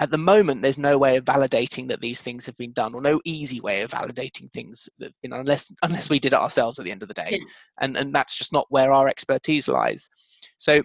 [0.00, 3.00] at the moment, there's no way of validating that these things have been done, or
[3.00, 6.78] no easy way of validating things, that, you know, unless unless we did it ourselves
[6.78, 7.38] at the end of the day, yeah.
[7.80, 10.08] and and that's just not where our expertise lies.
[10.58, 10.82] So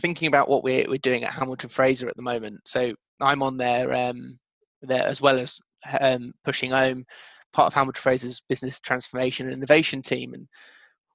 [0.00, 2.60] thinking about what we're we're doing at Hamilton Fraser at the moment.
[2.66, 4.38] So I'm on there um,
[4.82, 5.58] there as well as
[6.00, 7.04] um, pushing home
[7.52, 10.34] part of Hamilton Fraser's business transformation and innovation team.
[10.34, 10.48] And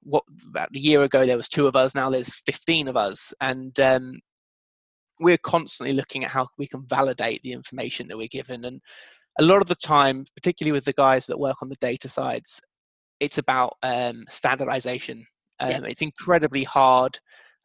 [0.02, 1.94] what about a year ago there was two of us.
[1.94, 4.14] Now there's 15 of us, and um,
[5.20, 8.64] we're constantly looking at how we can validate the information that we're given.
[8.64, 8.80] And
[9.38, 12.60] a lot of the time, particularly with the guys that work on the data sides,
[13.20, 15.26] it's about um, standardization.
[15.60, 15.80] Um, yeah.
[15.84, 17.18] It's incredibly hard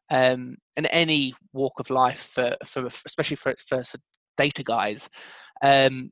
[0.10, 3.84] um, in any walk of life, for, for especially for, for
[4.38, 5.10] data guys,
[5.62, 6.10] um,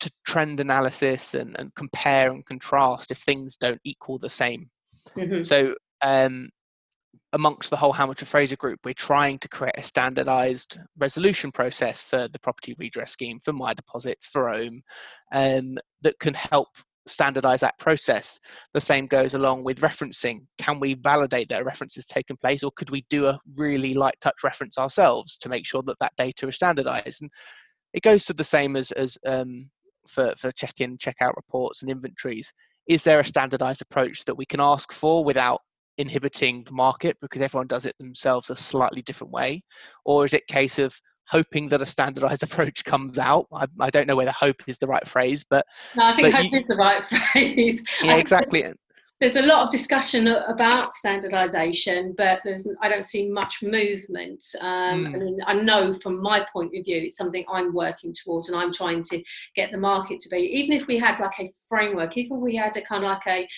[0.00, 4.70] to trend analysis and, and, compare and contrast if things don't equal the same.
[5.16, 5.42] Mm-hmm.
[5.42, 6.50] So, um,
[7.32, 12.28] amongst the whole Hamilton Fraser group, we're trying to create a standardized resolution process for
[12.28, 14.82] the property redress scheme, for my deposits, for Ome,
[15.32, 16.68] um, that can help
[17.08, 18.38] standardize that process.
[18.74, 20.46] The same goes along with referencing.
[20.58, 23.94] Can we validate that a reference has taken place, or could we do a really
[23.94, 27.22] light touch reference ourselves to make sure that that data is standardized?
[27.22, 27.30] And
[27.92, 29.70] it goes to the same as, as um,
[30.06, 32.52] for, for check in, check out reports and inventories.
[32.88, 35.60] Is there a standardized approach that we can ask for without
[35.98, 39.62] inhibiting the market because everyone does it themselves a slightly different way?
[40.04, 43.46] Or is it case of hoping that a standardized approach comes out.
[43.52, 46.52] I, I don't know whether hope is the right phrase, but no, I think hope
[46.52, 47.86] you, is the right phrase.
[48.02, 48.72] Yeah, exactly
[49.20, 55.06] there's a lot of discussion about standardization but there's i don't see much movement um,
[55.06, 55.14] mm.
[55.14, 58.72] and i know from my point of view it's something i'm working towards and i'm
[58.72, 59.22] trying to
[59.54, 62.56] get the market to be even if we had like a framework even if we
[62.56, 63.48] had a kind of like a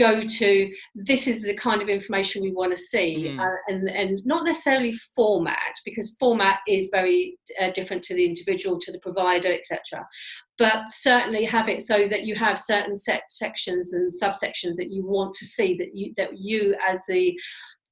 [0.00, 3.38] go to this is the kind of information we want to see mm.
[3.38, 8.78] uh, and and not necessarily format because format is very uh, different to the individual
[8.78, 10.04] to the provider etc
[10.56, 15.06] but certainly have it so that you have certain set sections and subsections that you
[15.06, 17.38] want to see that you that you as the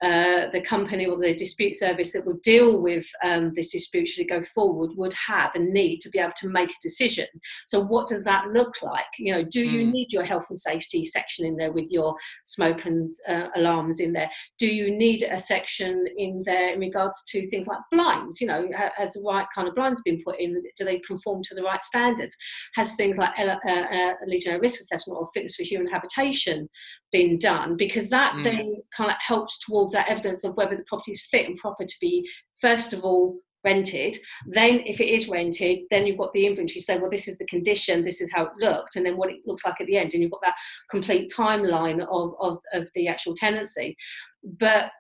[0.03, 4.23] uh, the company or the dispute service that would deal with um, this dispute should
[4.23, 7.27] it go forward would have and need to be able to make a decision.
[7.67, 9.07] So what does that look like?
[9.19, 9.93] You know, do you mm.
[9.93, 14.13] need your health and safety section in there with your smoke and uh, alarms in
[14.13, 14.31] there?
[14.59, 18.41] Do you need a section in there in regards to things like blinds?
[18.41, 20.61] You know, has the right kind of blinds been put in?
[20.77, 22.37] Do they conform to the right standards?
[22.75, 26.69] Has things like a, a, a Legionnaire risk assessment or fitness for human habitation
[27.13, 28.45] been done because that mm.
[28.45, 31.85] then kind of helps towards that evidence of whether the property is fit and proper
[31.85, 32.29] to be
[32.61, 34.17] first of all rented.
[34.47, 36.81] Then if it is rented then you've got the inventory.
[36.81, 39.39] Say well this is the condition this is how it looked and then what it
[39.47, 40.57] looks like at the end and you've got that
[40.91, 43.97] complete timeline of, of, of the actual tenancy.
[44.43, 44.91] But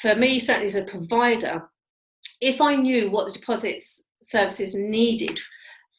[0.00, 1.62] for me certainly as a provider
[2.40, 5.38] if i knew what the deposits services needed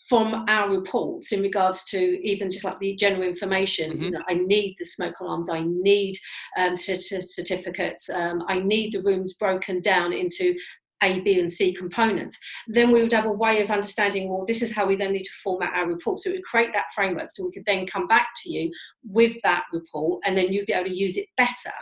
[0.08, 4.04] from our reports in regards to even just like the general information mm-hmm.
[4.04, 6.18] you know i need the smoke alarms i need
[6.58, 10.56] um, certificates um, i need the rooms broken down into
[11.04, 14.62] a, B, and C components, then we would have a way of understanding, well, this
[14.62, 16.20] is how we then need to format our report.
[16.20, 18.72] So we would create that framework so we could then come back to you
[19.04, 21.76] with that report and then you'd be able to use it better.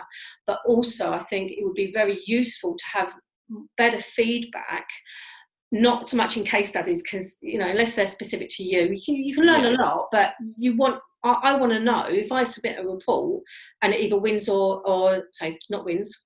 [0.46, 3.16] But also, I think it would be very useful to have
[3.78, 4.88] better feedback
[5.76, 9.02] not so much in case studies because you know unless they're specific to you you
[9.04, 9.72] can, you can learn yeah.
[9.72, 13.44] a lot but you want I, I want to know if I submit a report
[13.82, 16.26] and it either wins or or say not wins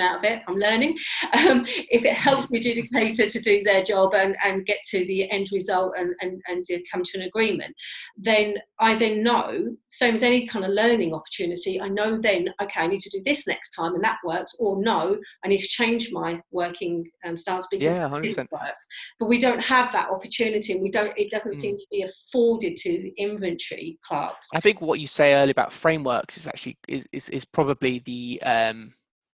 [0.00, 0.42] out of it.
[0.48, 0.98] I'm learning.
[1.32, 5.30] Um, if it helps the adjudicator to do their job and, and get to the
[5.30, 7.74] end result and, and, and come to an agreement,
[8.16, 12.80] then I then know, same as any kind of learning opportunity, I know then, okay,
[12.80, 15.68] I need to do this next time and that works, or no, I need to
[15.68, 18.18] change my working um, stance because yeah, 100%.
[18.18, 18.74] it didn't work.
[19.18, 21.60] But we don't have that opportunity and we don't, it doesn't mm.
[21.60, 24.48] seem to be afforded to inventory clerks.
[24.54, 28.42] I think what you say earlier about frameworks is actually, is, is, is probably the,
[28.44, 28.94] um,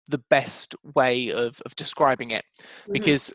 [0.07, 2.93] the best way of, of describing it mm-hmm.
[2.93, 3.33] because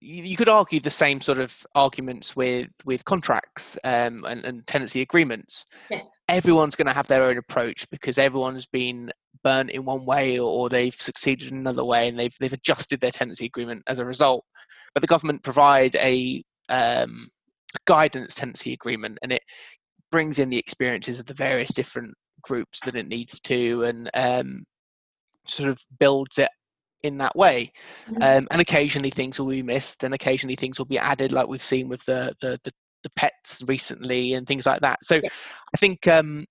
[0.00, 5.02] you, could argue the same sort of arguments with with contracts um, and, and, tenancy
[5.02, 6.08] agreements yes.
[6.28, 9.10] everyone's going to have their own approach because everyone's been
[9.42, 13.00] burnt in one way or, or, they've succeeded in another way and they've they've adjusted
[13.00, 14.44] their tenancy agreement as a result
[14.94, 17.28] but the government provide a um,
[17.86, 19.42] guidance tenancy agreement and it
[20.10, 24.64] brings in the experiences of the various different groups that it needs to and um,
[25.48, 26.50] sort of builds it
[27.02, 27.72] in that way.
[28.08, 28.22] Mm-hmm.
[28.22, 31.62] Um, and occasionally things will be missed, and occasionally things will be added, like we've
[31.62, 34.98] seen with the the, the, the pets recently and things like that.
[35.02, 35.28] So yeah.
[35.74, 36.46] I think um,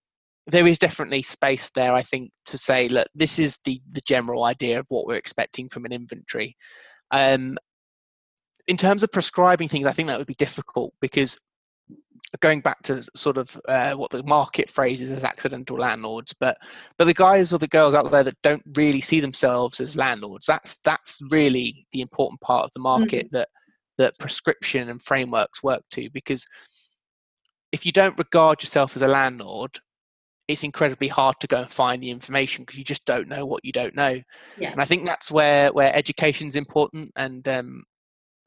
[0.48, 1.94] there is definitely space there.
[1.94, 5.70] I think to say, look, this is the the general idea of what we're expecting
[5.70, 6.56] from an inventory.
[7.12, 7.58] Um,
[8.68, 11.38] in terms of prescribing things, I think that would be difficult because
[12.42, 16.58] going back to sort of uh, what the market phrases as accidental landlords, but
[16.98, 20.46] but the guys or the girls out there that don't really see themselves as landlords,
[20.46, 23.38] that's that's really the important part of the market mm-hmm.
[23.38, 23.50] that
[23.98, 26.10] that prescription and frameworks work to.
[26.12, 26.46] Because
[27.72, 29.80] if you don't regard yourself as a landlord,
[30.48, 33.66] it's incredibly hard to go and find the information because you just don't know what
[33.66, 34.22] you don't know.
[34.58, 34.72] Yeah.
[34.72, 37.84] And I think that's where where education is important and um,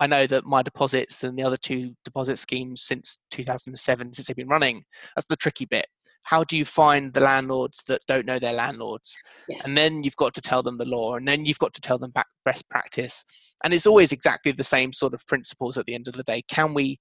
[0.00, 4.34] I know that my deposits and the other two deposit schemes since 2007, since they've
[4.34, 4.84] been running,
[5.14, 5.86] that's the tricky bit.
[6.22, 9.16] How do you find the landlords that don't know their landlords?
[9.48, 9.66] Yes.
[9.66, 11.98] And then you've got to tell them the law, and then you've got to tell
[11.98, 13.24] them back best practice.
[13.62, 16.42] And it's always exactly the same sort of principles at the end of the day.
[16.48, 16.98] Can we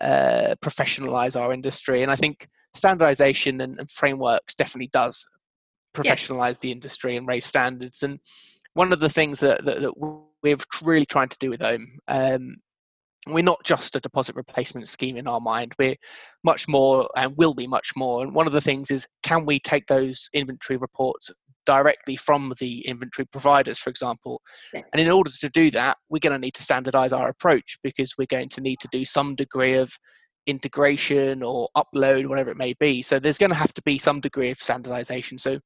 [0.00, 2.02] uh, professionalize our industry?
[2.02, 5.26] And I think standardization and, and frameworks definitely does
[5.94, 8.02] professionalize the industry and raise standards.
[8.02, 8.20] And
[8.74, 9.92] one of the things that, that, that
[10.42, 11.98] we're really trying to do with Ome.
[12.08, 12.56] Um,
[13.26, 15.74] we're not just a deposit replacement scheme in our mind.
[15.78, 15.96] We're
[16.42, 18.22] much more and will be much more.
[18.22, 21.30] And one of the things is can we take those inventory reports
[21.66, 24.40] directly from the inventory providers, for example?
[24.72, 24.82] Yeah.
[24.92, 28.14] And in order to do that, we're going to need to standardize our approach because
[28.16, 29.92] we're going to need to do some degree of
[30.46, 33.02] integration or upload, whatever it may be.
[33.02, 35.38] So there's going to have to be some degree of standardization.
[35.38, 35.60] So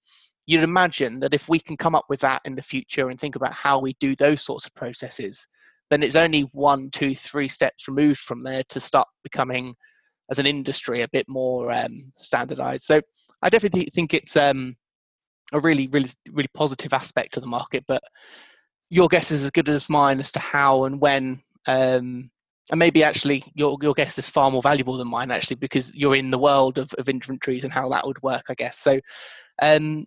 [0.46, 3.36] you'd imagine that if we can come up with that in the future and think
[3.36, 5.46] about how we do those sorts of processes,
[5.90, 9.74] then it's only one, two, three steps removed from there to start becoming,
[10.30, 12.84] as an industry, a bit more um, standardized.
[12.84, 13.00] So
[13.42, 14.76] I definitely think it's um,
[15.52, 17.84] a really, really, really positive aspect of the market.
[17.86, 18.02] But
[18.90, 21.42] your guess is as good as mine as to how and when.
[21.66, 22.30] Um,
[22.70, 26.16] and maybe actually your your guess is far more valuable than mine actually because you're
[26.16, 28.98] in the world of, of inventories and how that would work i guess so
[29.60, 30.06] um,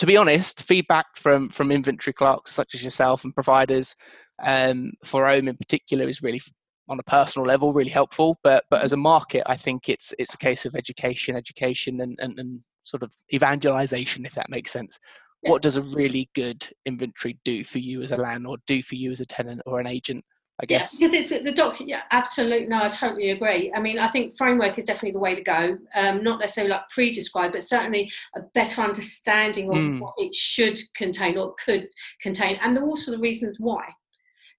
[0.00, 3.94] to be honest, feedback from from inventory clerks such as yourself and providers
[4.42, 6.40] um, for Ome in particular is really
[6.88, 8.38] on a personal level really helpful.
[8.42, 12.18] But but as a market, I think it's it's a case of education, education, and
[12.18, 14.98] and, and sort of evangelization, if that makes sense.
[15.42, 15.50] Yeah.
[15.50, 19.12] What does a really good inventory do for you as a landlord, do for you
[19.12, 20.24] as a tenant or an agent?
[20.62, 21.00] I guess.
[21.00, 21.80] Yeah, it's the doc.
[21.80, 22.66] Yeah, absolutely.
[22.66, 23.72] No, I totally agree.
[23.74, 25.78] I mean, I think framework is definitely the way to go.
[25.94, 30.00] Um, not necessarily like pre-described, but certainly a better understanding of mm.
[30.00, 31.88] what it should contain or could
[32.20, 33.84] contain, and also the reasons why.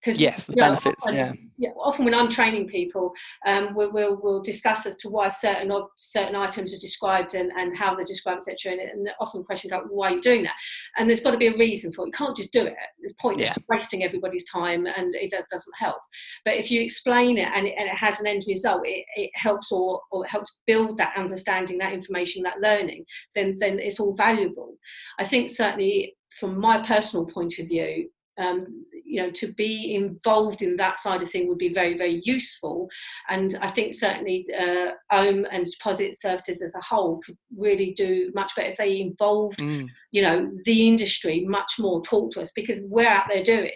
[0.03, 1.05] Because yes, the benefits.
[1.05, 1.33] Often, yeah.
[1.59, 1.69] yeah.
[1.77, 3.13] Often when I'm training people,
[3.45, 7.77] um, we'll, we'll, we'll discuss as to why certain certain items are described and, and
[7.77, 8.73] how they're described, etc.
[8.73, 10.55] And, and often questions like, why are you doing that?
[10.97, 12.07] And there's got to be a reason for it.
[12.07, 12.73] You can't just do it.
[12.99, 13.63] There's pointless yeah.
[13.69, 15.97] wasting everybody's time, and it does, doesn't help.
[16.45, 19.29] But if you explain it and it, and it has an end result, it, it
[19.35, 23.05] helps or, or it helps build that understanding, that information, that learning.
[23.35, 24.77] Then then it's all valuable.
[25.19, 30.62] I think certainly from my personal point of view, um, you know to be involved
[30.62, 32.89] in that side of thing would be very very useful
[33.30, 38.32] and i think certainly uh, Ome and deposit services as a whole could really do
[38.34, 39.89] much better if they involved mm.
[40.12, 43.71] You know the industry much more talk to us because we're out there doing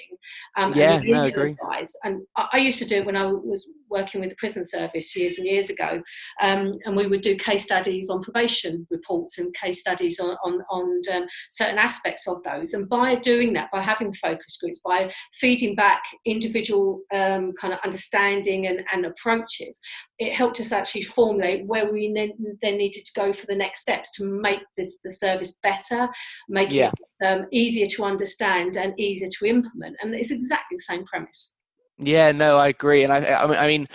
[0.58, 1.56] um, yeah and, no, agree.
[2.04, 5.16] and I, I, used to do it when i was working with the prison service
[5.16, 6.02] years and years ago
[6.42, 10.62] um, and we would do case studies on probation reports and case studies on on,
[10.70, 15.12] on um, certain aspects of those and by doing that by having focus groups by
[15.34, 19.80] feeding back individual um, kind of understanding and, and approaches,
[20.18, 23.82] it helped us actually formulate where we then, then needed to go for the next
[23.82, 26.08] steps to make this, the service better,
[26.48, 26.92] make yeah.
[27.22, 29.96] it um, easier to understand and easier to implement.
[30.02, 31.56] And it's exactly the same premise.
[31.98, 33.04] Yeah, no, I agree.
[33.04, 33.88] And I, I mean,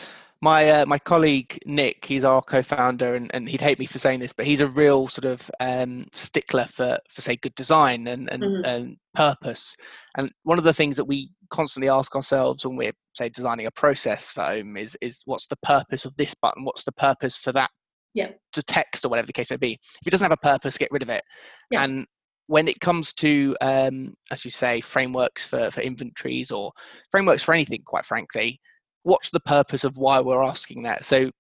[0.43, 4.21] my uh, my colleague Nick, he's our co-founder, and, and he'd hate me for saying
[4.21, 8.31] this, but he's a real sort of um, stickler for for say good design and
[8.33, 8.65] and, mm-hmm.
[8.65, 9.77] and purpose.
[10.17, 13.71] And one of the things that we constantly ask ourselves when we're say designing a
[13.73, 16.65] process for Ome is is what's the purpose of this button?
[16.65, 17.71] What's the purpose for that?
[18.15, 18.31] Yeah.
[18.53, 19.73] To text or whatever the case may be.
[19.73, 21.23] If it doesn't have a purpose, get rid of it.
[21.71, 21.85] Yeah.
[21.85, 22.07] And
[22.47, 26.73] when it comes to, um, as you say, frameworks for, for inventories or
[27.13, 28.61] frameworks for anything, quite frankly,
[29.05, 31.05] what's the purpose of why we're asking that?
[31.05, 31.31] So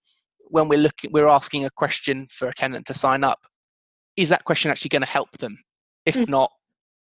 [0.50, 3.40] when we're looking, we're asking a question for a tenant to sign up.
[4.16, 5.58] Is that question actually going to help them?
[6.06, 6.28] If mm.
[6.28, 6.52] not,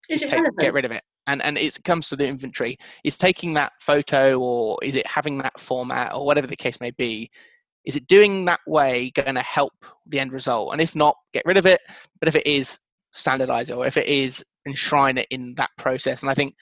[0.10, 1.02] take, get rid of it.
[1.28, 2.78] And and it comes to the inventory.
[3.04, 6.92] Is taking that photo or is it having that format or whatever the case may
[6.92, 7.30] be?
[7.86, 9.74] Is it doing that way going to help
[10.06, 10.72] the end result?
[10.72, 11.82] And if not, get rid of it.
[12.20, 12.80] But if it is,
[13.12, 13.76] standardize it.
[13.76, 16.22] Or if it is, enshrine it in that process.
[16.22, 16.56] And I think,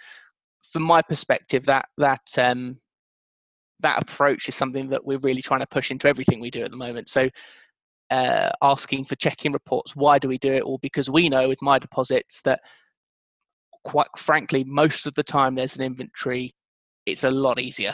[0.72, 2.80] from my perspective, that that um,
[3.80, 6.72] that approach is something that we're really trying to push into everything we do at
[6.72, 7.10] the moment.
[7.10, 7.30] So
[8.12, 9.96] uh, asking for check-in reports.
[9.96, 10.62] Why do we do it?
[10.62, 12.60] Or because we know with mydeposits that,
[13.84, 16.52] quite frankly, most of the time there's an inventory,
[17.06, 17.94] it's a lot easier.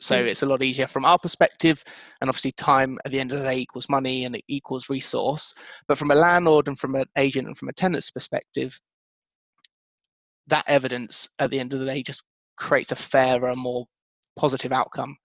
[0.00, 0.26] So mm.
[0.26, 1.84] it's a lot easier from our perspective,
[2.20, 5.54] and obviously time at the end of the day equals money and it equals resource.
[5.86, 8.80] But from a landlord and from an agent and from a tenant's perspective,
[10.48, 12.24] that evidence at the end of the day just
[12.56, 13.86] creates a fairer, more
[14.36, 15.16] positive outcome.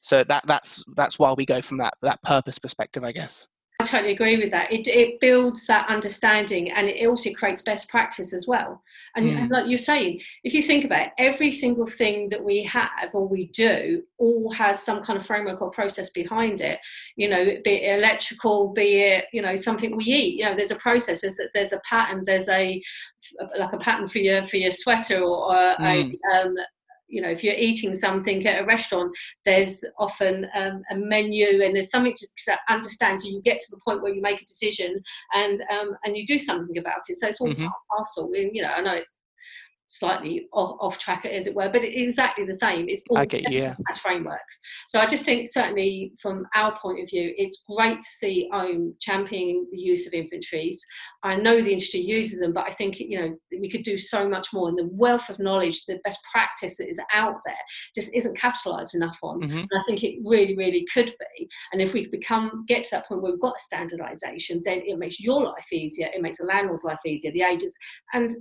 [0.00, 3.46] So that that's that's why we go from that that purpose perspective, I guess.
[3.82, 4.72] I totally agree with that.
[4.72, 8.82] It, it builds that understanding and it also creates best practice as well.
[9.16, 9.36] And, mm.
[9.36, 13.10] and, like you're saying, if you think about it, every single thing that we have
[13.12, 16.78] or we do all has some kind of framework or process behind it.
[17.16, 20.38] You know, be it electrical, be it, you know, something we eat.
[20.38, 22.80] You know, there's a process, there's, there's a pattern, there's a
[23.58, 26.14] like a pattern for your for your sweater or, or mm.
[26.24, 26.54] a, um,
[27.12, 31.74] you know if you're eating something at a restaurant there's often um, a menu and
[31.74, 35.00] there's something to understand so you get to the point where you make a decision
[35.34, 37.66] and um, and you do something about it so it's all mm-hmm.
[37.94, 39.18] parcel you know i know it's
[39.92, 42.88] slightly off, off track as it were but it's exactly the same.
[42.88, 43.74] It's all okay, yeah.
[43.90, 44.58] as frameworks.
[44.88, 48.94] So i just think certainly from our point of view it's great to see Ome
[49.00, 50.84] championing the use of inventories
[51.22, 54.28] i know the industry uses them but i think you know we could do so
[54.28, 57.54] much more and the wealth of knowledge the best practice that is out there
[57.94, 59.40] just isn't capitalized enough on.
[59.40, 59.58] Mm-hmm.
[59.58, 61.48] and i think it really really could be.
[61.72, 65.20] And if we become get to that point where we've got standardization then it makes
[65.20, 67.76] your life easier it makes the landlord's life easier the agents
[68.14, 68.34] and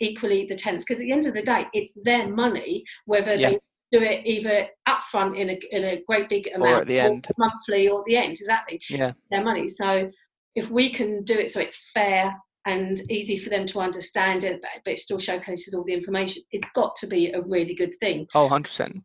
[0.00, 3.50] equally the tenants because at the end of the day it's their money whether yeah.
[3.50, 3.58] they
[3.92, 7.28] do it either upfront in a in a great big amount or at the end,
[7.38, 8.80] monthly or the end, exactly.
[8.90, 9.68] Yeah, their money.
[9.68, 10.10] So
[10.54, 12.34] if we can do it so it's fair
[12.66, 16.68] and easy for them to understand it, but it still showcases all the information, it's
[16.74, 18.26] got to be a really good thing.
[18.34, 19.02] Oh, 100%.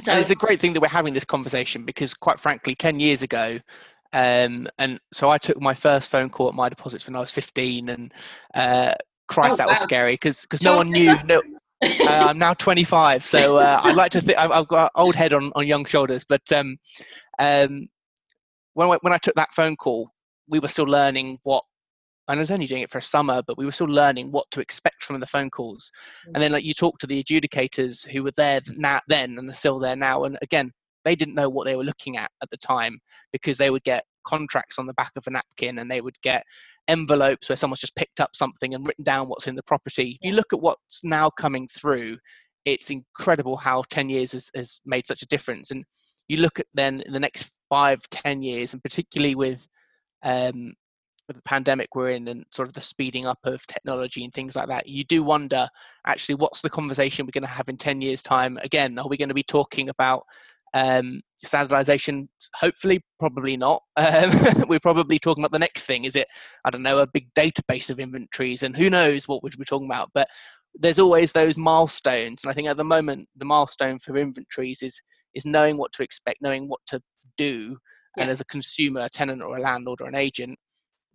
[0.00, 3.00] So and it's a great thing that we're having this conversation because, quite frankly, 10
[3.00, 3.58] years ago,
[4.12, 7.88] um, and so I took my first phone call at mydeposits when I was 15,
[7.88, 8.12] and
[8.54, 8.94] uh,
[9.34, 9.72] Christ, oh, that wow.
[9.72, 11.14] was scary because because no one knew.
[11.24, 11.42] No,
[11.82, 15.52] uh, I'm now 25, so uh, I'd like to think I've got old head on,
[15.54, 16.24] on young shoulders.
[16.24, 16.78] But um,
[17.38, 17.88] um,
[18.74, 20.10] when when I took that phone call,
[20.48, 21.64] we were still learning what
[22.28, 24.50] and I was only doing it for a summer, but we were still learning what
[24.52, 25.90] to expect from the phone calls.
[26.26, 29.52] And then, like you talk to the adjudicators who were there now, then and are
[29.52, 30.72] still there now, and again,
[31.04, 32.98] they didn't know what they were looking at at the time
[33.32, 36.44] because they would get contracts on the back of a napkin and they would get
[36.88, 40.18] envelopes where someone's just picked up something and written down what's in the property.
[40.20, 42.18] If you look at what's now coming through,
[42.64, 45.70] it's incredible how 10 years has, has made such a difference.
[45.70, 45.84] And
[46.28, 49.66] you look at then in the next five, 10 years, and particularly with
[50.22, 50.74] um,
[51.26, 54.56] with the pandemic we're in and sort of the speeding up of technology and things
[54.56, 55.68] like that, you do wonder
[56.06, 58.58] actually what's the conversation we're going to have in 10 years' time?
[58.62, 60.24] Again, are we going to be talking about
[60.74, 62.28] um, standardization?
[62.56, 63.82] Hopefully, probably not.
[63.96, 64.32] Um,
[64.68, 66.04] we're probably talking about the next thing.
[66.04, 66.28] Is it,
[66.64, 70.10] I don't know, a big database of inventories and who knows what we're talking about?
[70.12, 70.28] But
[70.74, 72.42] there's always those milestones.
[72.42, 75.00] And I think at the moment, the milestone for inventories is
[75.34, 77.00] is knowing what to expect, knowing what to
[77.36, 77.76] do.
[78.16, 78.24] Yeah.
[78.24, 80.56] And as a consumer, a tenant, or a landlord, or an agent,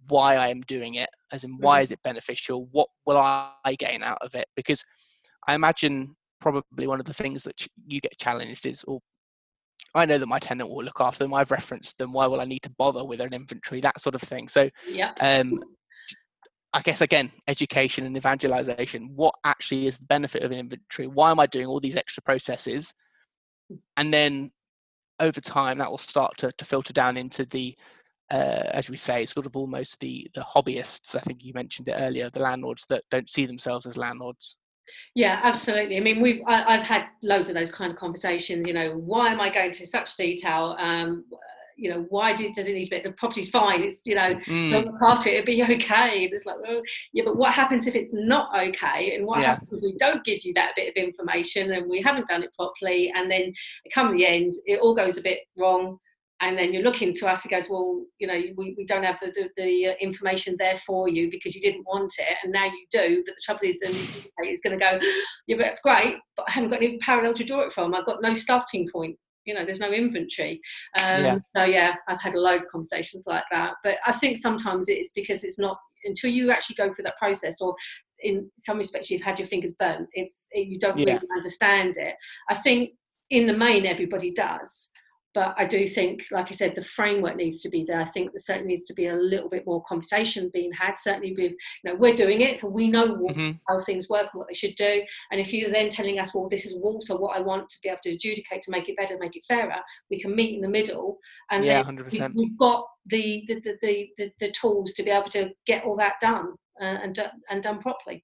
[0.08, 1.84] why I am doing it, as in why mm-hmm.
[1.84, 2.68] is it beneficial?
[2.72, 4.48] What will I gain out of it?
[4.56, 4.84] Because
[5.48, 9.00] I imagine probably one of the things that you get challenged is, or
[9.96, 11.34] I know that my tenant will look after them.
[11.34, 12.14] I've referenced them.
[12.14, 13.82] Why will I need to bother with an inventory?
[13.82, 14.48] That sort of thing.
[14.48, 15.14] So, yeah.
[15.20, 15.60] Um,
[16.72, 19.12] I guess again, education and evangelization.
[19.16, 21.08] What actually is the benefit of an inventory?
[21.08, 22.94] Why am I doing all these extra processes?
[23.98, 24.52] And then
[25.20, 27.76] over time, that will start to, to filter down into the
[28.32, 31.16] uh, as we say, sort of almost the the hobbyists.
[31.16, 34.58] I think you mentioned it earlier, the landlords that don't see themselves as landlords.
[35.16, 35.98] Yeah, absolutely.
[35.98, 38.68] I mean, we've I, have had loads of those kind of conversations.
[38.68, 40.76] You know, why am I going to such detail?
[40.78, 41.26] Um,
[41.78, 43.00] you know, why do, does it need to be?
[43.00, 43.84] The property's fine.
[43.84, 44.72] It's you know, mm.
[44.72, 45.36] look after it.
[45.36, 46.26] It'd be okay.
[46.26, 46.82] And it's like, well,
[47.14, 49.16] yeah, but what happens if it's not okay?
[49.16, 49.52] And what yeah.
[49.52, 52.54] happens if we don't give you that bit of information and we haven't done it
[52.54, 53.12] properly?
[53.16, 53.54] And then
[53.94, 56.00] come the end, it all goes a bit wrong
[56.42, 59.20] and then you're looking to us, he goes, well, you know, we, we don't have
[59.20, 62.66] the, the, the, uh, information there for you because you didn't want it, and now
[62.66, 63.24] you do.
[63.26, 63.92] But the trouble is, then
[64.40, 65.00] it's going to go,
[65.48, 67.94] yeah, but that's great, but I haven't got any parallel to draw it from.
[67.94, 69.18] I've got no starting point.
[69.46, 70.62] You know, there's no inventory.
[71.00, 71.38] Um, yeah.
[71.56, 73.74] So yeah, I've had loads of conversations like that.
[73.84, 77.60] But I think sometimes it's because it's not until you actually go through that process,
[77.60, 77.76] or
[78.22, 80.08] in some respects you've had your fingers burnt.
[80.14, 81.14] It's it, you don't yeah.
[81.14, 82.16] really understand it.
[82.50, 82.92] I think
[83.30, 84.92] in the main everybody does
[85.34, 88.02] but I do think, like I said, the framework needs to be there.
[88.02, 90.96] I think there certainly needs to be a little bit more conversation being had.
[90.98, 93.58] Certainly, with you know, we're doing it, so we know what, mm-hmm.
[93.68, 95.04] how things work and what they should do.
[95.32, 97.90] And if you're then telling us, well, this is also what I want to be
[97.90, 99.78] able to adjudicate to make it better, make it fairer,
[100.10, 101.18] we can meet in the middle,
[101.52, 105.30] and yeah, then we, have got the the, the the, the tools to be able
[105.30, 107.20] to get all that done uh, and
[107.50, 108.24] and done properly.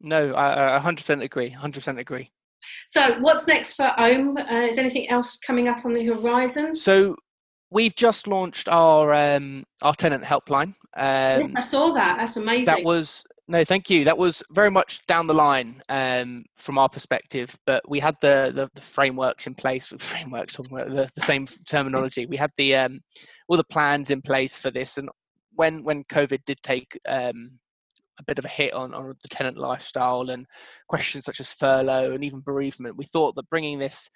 [0.00, 1.50] No, I, I 100% agree.
[1.50, 2.30] 100% agree.
[2.88, 4.36] So, what's next for Ome?
[4.36, 6.74] Uh, is anything else coming up on the horizon?
[6.76, 7.16] So,
[7.70, 10.74] we've just launched our um, our tenant helpline.
[10.96, 12.18] Um, yes, I saw that.
[12.18, 12.64] That's amazing.
[12.66, 14.04] That was no, thank you.
[14.04, 18.50] That was very much down the line um, from our perspective, but we had the,
[18.52, 19.86] the, the frameworks in place.
[19.98, 22.26] Frameworks, the, the same terminology.
[22.26, 23.00] We had the um,
[23.48, 25.08] all the plans in place for this, and
[25.54, 27.58] when when COVID did take um,
[28.18, 30.46] a bit of a hit on, on the tenant lifestyle and
[30.88, 32.96] questions such as furlough and even bereavement.
[32.96, 34.08] We thought that bringing this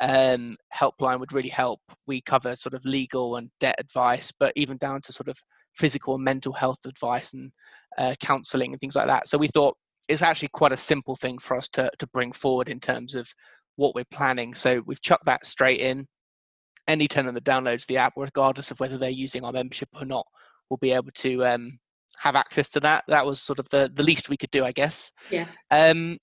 [0.00, 1.80] um, helpline would really help.
[2.06, 5.38] We cover sort of legal and debt advice, but even down to sort of
[5.74, 7.52] physical and mental health advice and
[7.96, 9.28] uh, counselling and things like that.
[9.28, 9.76] So we thought
[10.08, 13.28] it's actually quite a simple thing for us to, to bring forward in terms of
[13.76, 14.54] what we're planning.
[14.54, 16.06] So we've chucked that straight in.
[16.86, 20.26] Any tenant that downloads the app, regardless of whether they're using our membership or not,
[20.70, 21.78] will be able to um,
[22.20, 23.04] have access to that.
[23.08, 25.12] That was sort of the, the least we could do, I guess.
[25.30, 25.46] Yeah.
[25.70, 26.18] Um,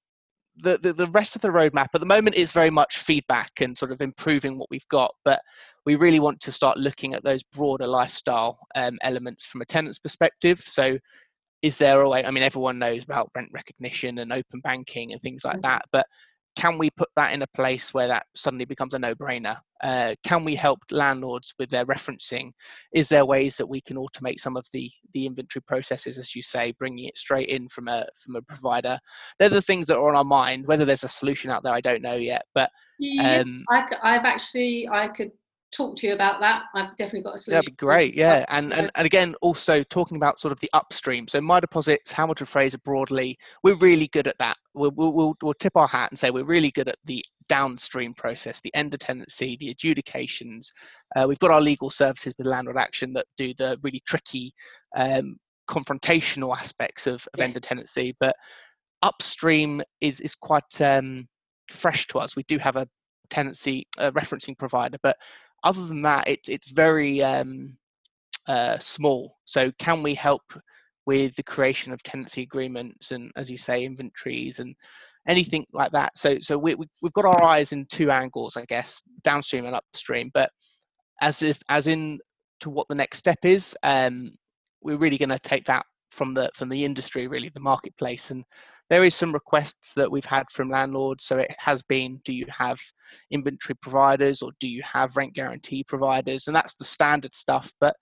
[0.57, 3.77] the, the, the rest of the roadmap at the moment is very much feedback and
[3.77, 5.41] sort of improving what we've got, but
[5.85, 9.99] we really want to start looking at those broader lifestyle um, elements from a tenant's
[9.99, 10.59] perspective.
[10.61, 10.97] So,
[11.61, 12.23] is there a way?
[12.23, 15.61] I mean, everyone knows about rent recognition and open banking and things like mm-hmm.
[15.61, 16.05] that, but
[16.55, 19.57] can we put that in a place where that suddenly becomes a no-brainer?
[19.85, 22.49] Uh, can we help landlords with their referencing?
[22.91, 26.41] Is there ways that we can automate some of the the inventory processes, as you
[26.41, 28.97] say, bringing it straight in from a from a provider?
[29.37, 30.65] They're the things that are on our mind.
[30.65, 32.45] Whether there's a solution out there, I don't know yet.
[32.55, 32.71] But
[33.23, 35.31] um, I, I've actually I could
[35.75, 36.63] talk to you about that.
[36.73, 37.57] I've definitely got a solution.
[37.57, 38.45] That'd be great, yeah.
[38.49, 41.27] And, and and again, also talking about sort of the upstream.
[41.27, 44.57] So mydeposits, Hamilton Fraser broadly, we're really good at that.
[44.73, 48.61] We'll, we'll, we'll tip our hat and say we're really good at the downstream process,
[48.61, 50.71] the end of tenancy, the adjudications.
[51.15, 54.53] Uh, we've got our legal services with landlord action that do the really tricky
[54.95, 55.37] um,
[55.69, 57.43] confrontational aspects of, of yeah.
[57.43, 58.35] end of tenancy, but
[59.01, 61.27] upstream is is quite um,
[61.69, 62.35] fresh to us.
[62.35, 62.87] We do have a
[63.29, 65.17] tenancy uh, referencing provider, but
[65.65, 67.77] other than that, it, it's very um,
[68.47, 69.37] uh, small.
[69.45, 70.43] So, can we help
[71.05, 74.75] with the creation of tenancy agreements and, as you say, inventories and
[75.27, 76.17] anything like that?
[76.17, 79.75] So, so we, we, we've got our eyes in two angles, I guess, downstream and
[79.75, 80.31] upstream.
[80.33, 80.51] But
[81.19, 82.19] as if, as in
[82.61, 84.31] to what the next step is, um,
[84.81, 85.85] we're really going to take that
[86.15, 88.45] from the from the industry, really, the marketplace, and
[88.89, 91.25] there is some requests that we've had from landlords.
[91.25, 92.79] So it has been, do you have
[93.31, 96.47] inventory providers or do you have rent guarantee providers?
[96.47, 97.71] And that's the standard stuff.
[97.79, 97.95] But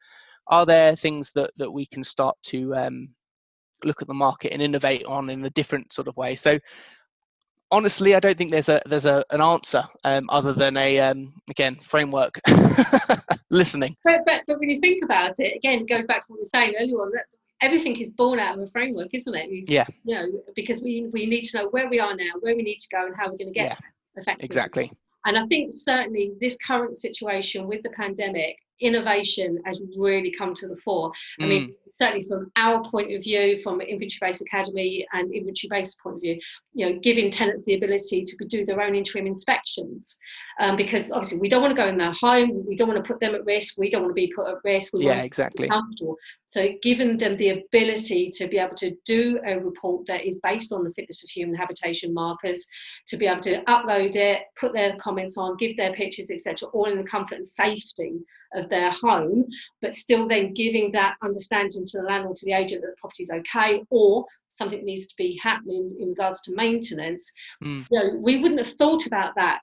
[0.47, 3.09] are there things that, that we can start to um,
[3.85, 6.35] look at the market and innovate on in a different sort of way?
[6.35, 6.59] So
[7.71, 11.33] honestly, I don't think there's a there's a, an answer um, other than a um,
[11.49, 12.39] again framework
[13.49, 13.95] listening.
[14.03, 16.41] But, but but when you think about it, again, it goes back to what we
[16.41, 17.11] were saying earlier on.
[17.63, 19.49] Everything is born out of a framework, isn't it?
[19.69, 19.85] Yeah.
[20.03, 22.79] You know, because we we need to know where we are now, where we need
[22.79, 23.77] to go, and how we're going to get yeah.
[24.17, 24.45] effectively.
[24.45, 24.91] Exactly.
[25.25, 30.67] And I think certainly this current situation with the pandemic innovation has really come to
[30.67, 31.11] the fore.
[31.41, 31.73] I mean, mm.
[31.89, 36.21] certainly from our point of view, from Inventory Base Academy and Inventory Base point of
[36.21, 36.39] view,
[36.73, 40.17] you know, giving tenants the ability to do their own interim inspections,
[40.59, 43.07] um, because obviously we don't want to go in their home, we don't want to
[43.07, 44.93] put them at risk, we don't want to be put at risk.
[44.93, 45.67] We yeah, exactly.
[45.67, 46.17] comfortable.
[46.45, 50.71] So giving them the ability to be able to do a report that is based
[50.71, 52.65] on the fitness of human habitation markers,
[53.07, 56.85] to be able to upload it, put their comments on, give their pictures, etc., all
[56.85, 58.13] in the comfort and safety
[58.55, 59.45] of their home,
[59.81, 63.23] but still then giving that understanding to the landlord, to the agent that the property
[63.23, 67.31] is okay, or something needs to be happening in regards to maintenance.
[67.63, 67.85] Mm.
[67.91, 69.61] You know, we wouldn't have thought about that.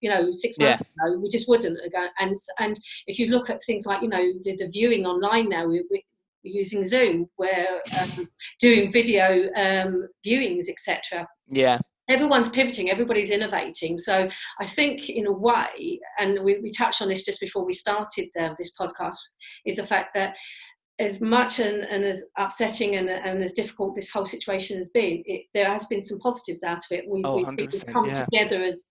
[0.00, 1.08] You know, six months yeah.
[1.08, 1.78] ago, we just wouldn't.
[2.20, 5.66] And and if you look at things like you know the, the viewing online now,
[5.66, 6.04] we, we
[6.44, 8.28] using Zoom, we're um,
[8.60, 11.26] doing video um, viewings, etc.
[11.48, 13.98] Yeah everyone's pivoting, everybody's innovating.
[13.98, 14.28] So
[14.60, 18.28] I think, in a way, and we, we touched on this just before we started
[18.34, 19.18] the, this podcast,
[19.66, 20.36] is the fact that
[20.98, 25.22] as much and, and as upsetting and, and as difficult this whole situation has been,
[25.26, 27.04] it, there has been some positives out of it.
[27.08, 28.24] We, oh, we've come yeah.
[28.24, 28.86] together as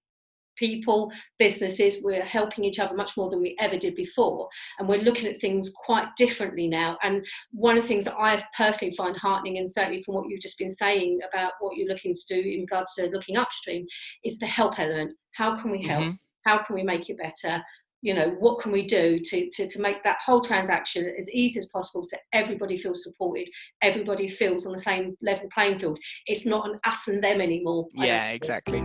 [0.57, 4.49] people, businesses, we're helping each other much more than we ever did before.
[4.79, 6.97] And we're looking at things quite differently now.
[7.03, 10.41] And one of the things that I've personally find heartening, and certainly from what you've
[10.41, 13.85] just been saying about what you're looking to do in regards to looking upstream,
[14.23, 15.13] is the help element.
[15.35, 16.03] How can we help?
[16.03, 16.13] Mm-hmm.
[16.45, 17.61] How can we make it better?
[18.01, 21.59] You know, what can we do to, to, to make that whole transaction as easy
[21.59, 23.49] as possible so everybody feels supported,
[23.81, 25.99] everybody feels on the same level playing field.
[26.27, 27.87] It's not an us and them anymore.
[27.95, 28.83] Yeah, exactly.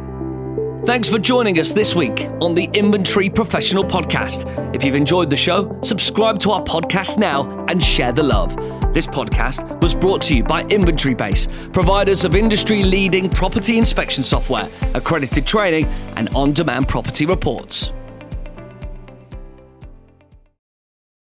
[0.85, 4.75] Thanks for joining us this week on the Inventory Professional Podcast.
[4.75, 8.57] If you've enjoyed the show, subscribe to our podcast now and share the love.
[8.93, 14.25] This podcast was brought to you by Inventory Base, providers of industry leading property inspection
[14.25, 17.93] software, accredited training, and on demand property reports.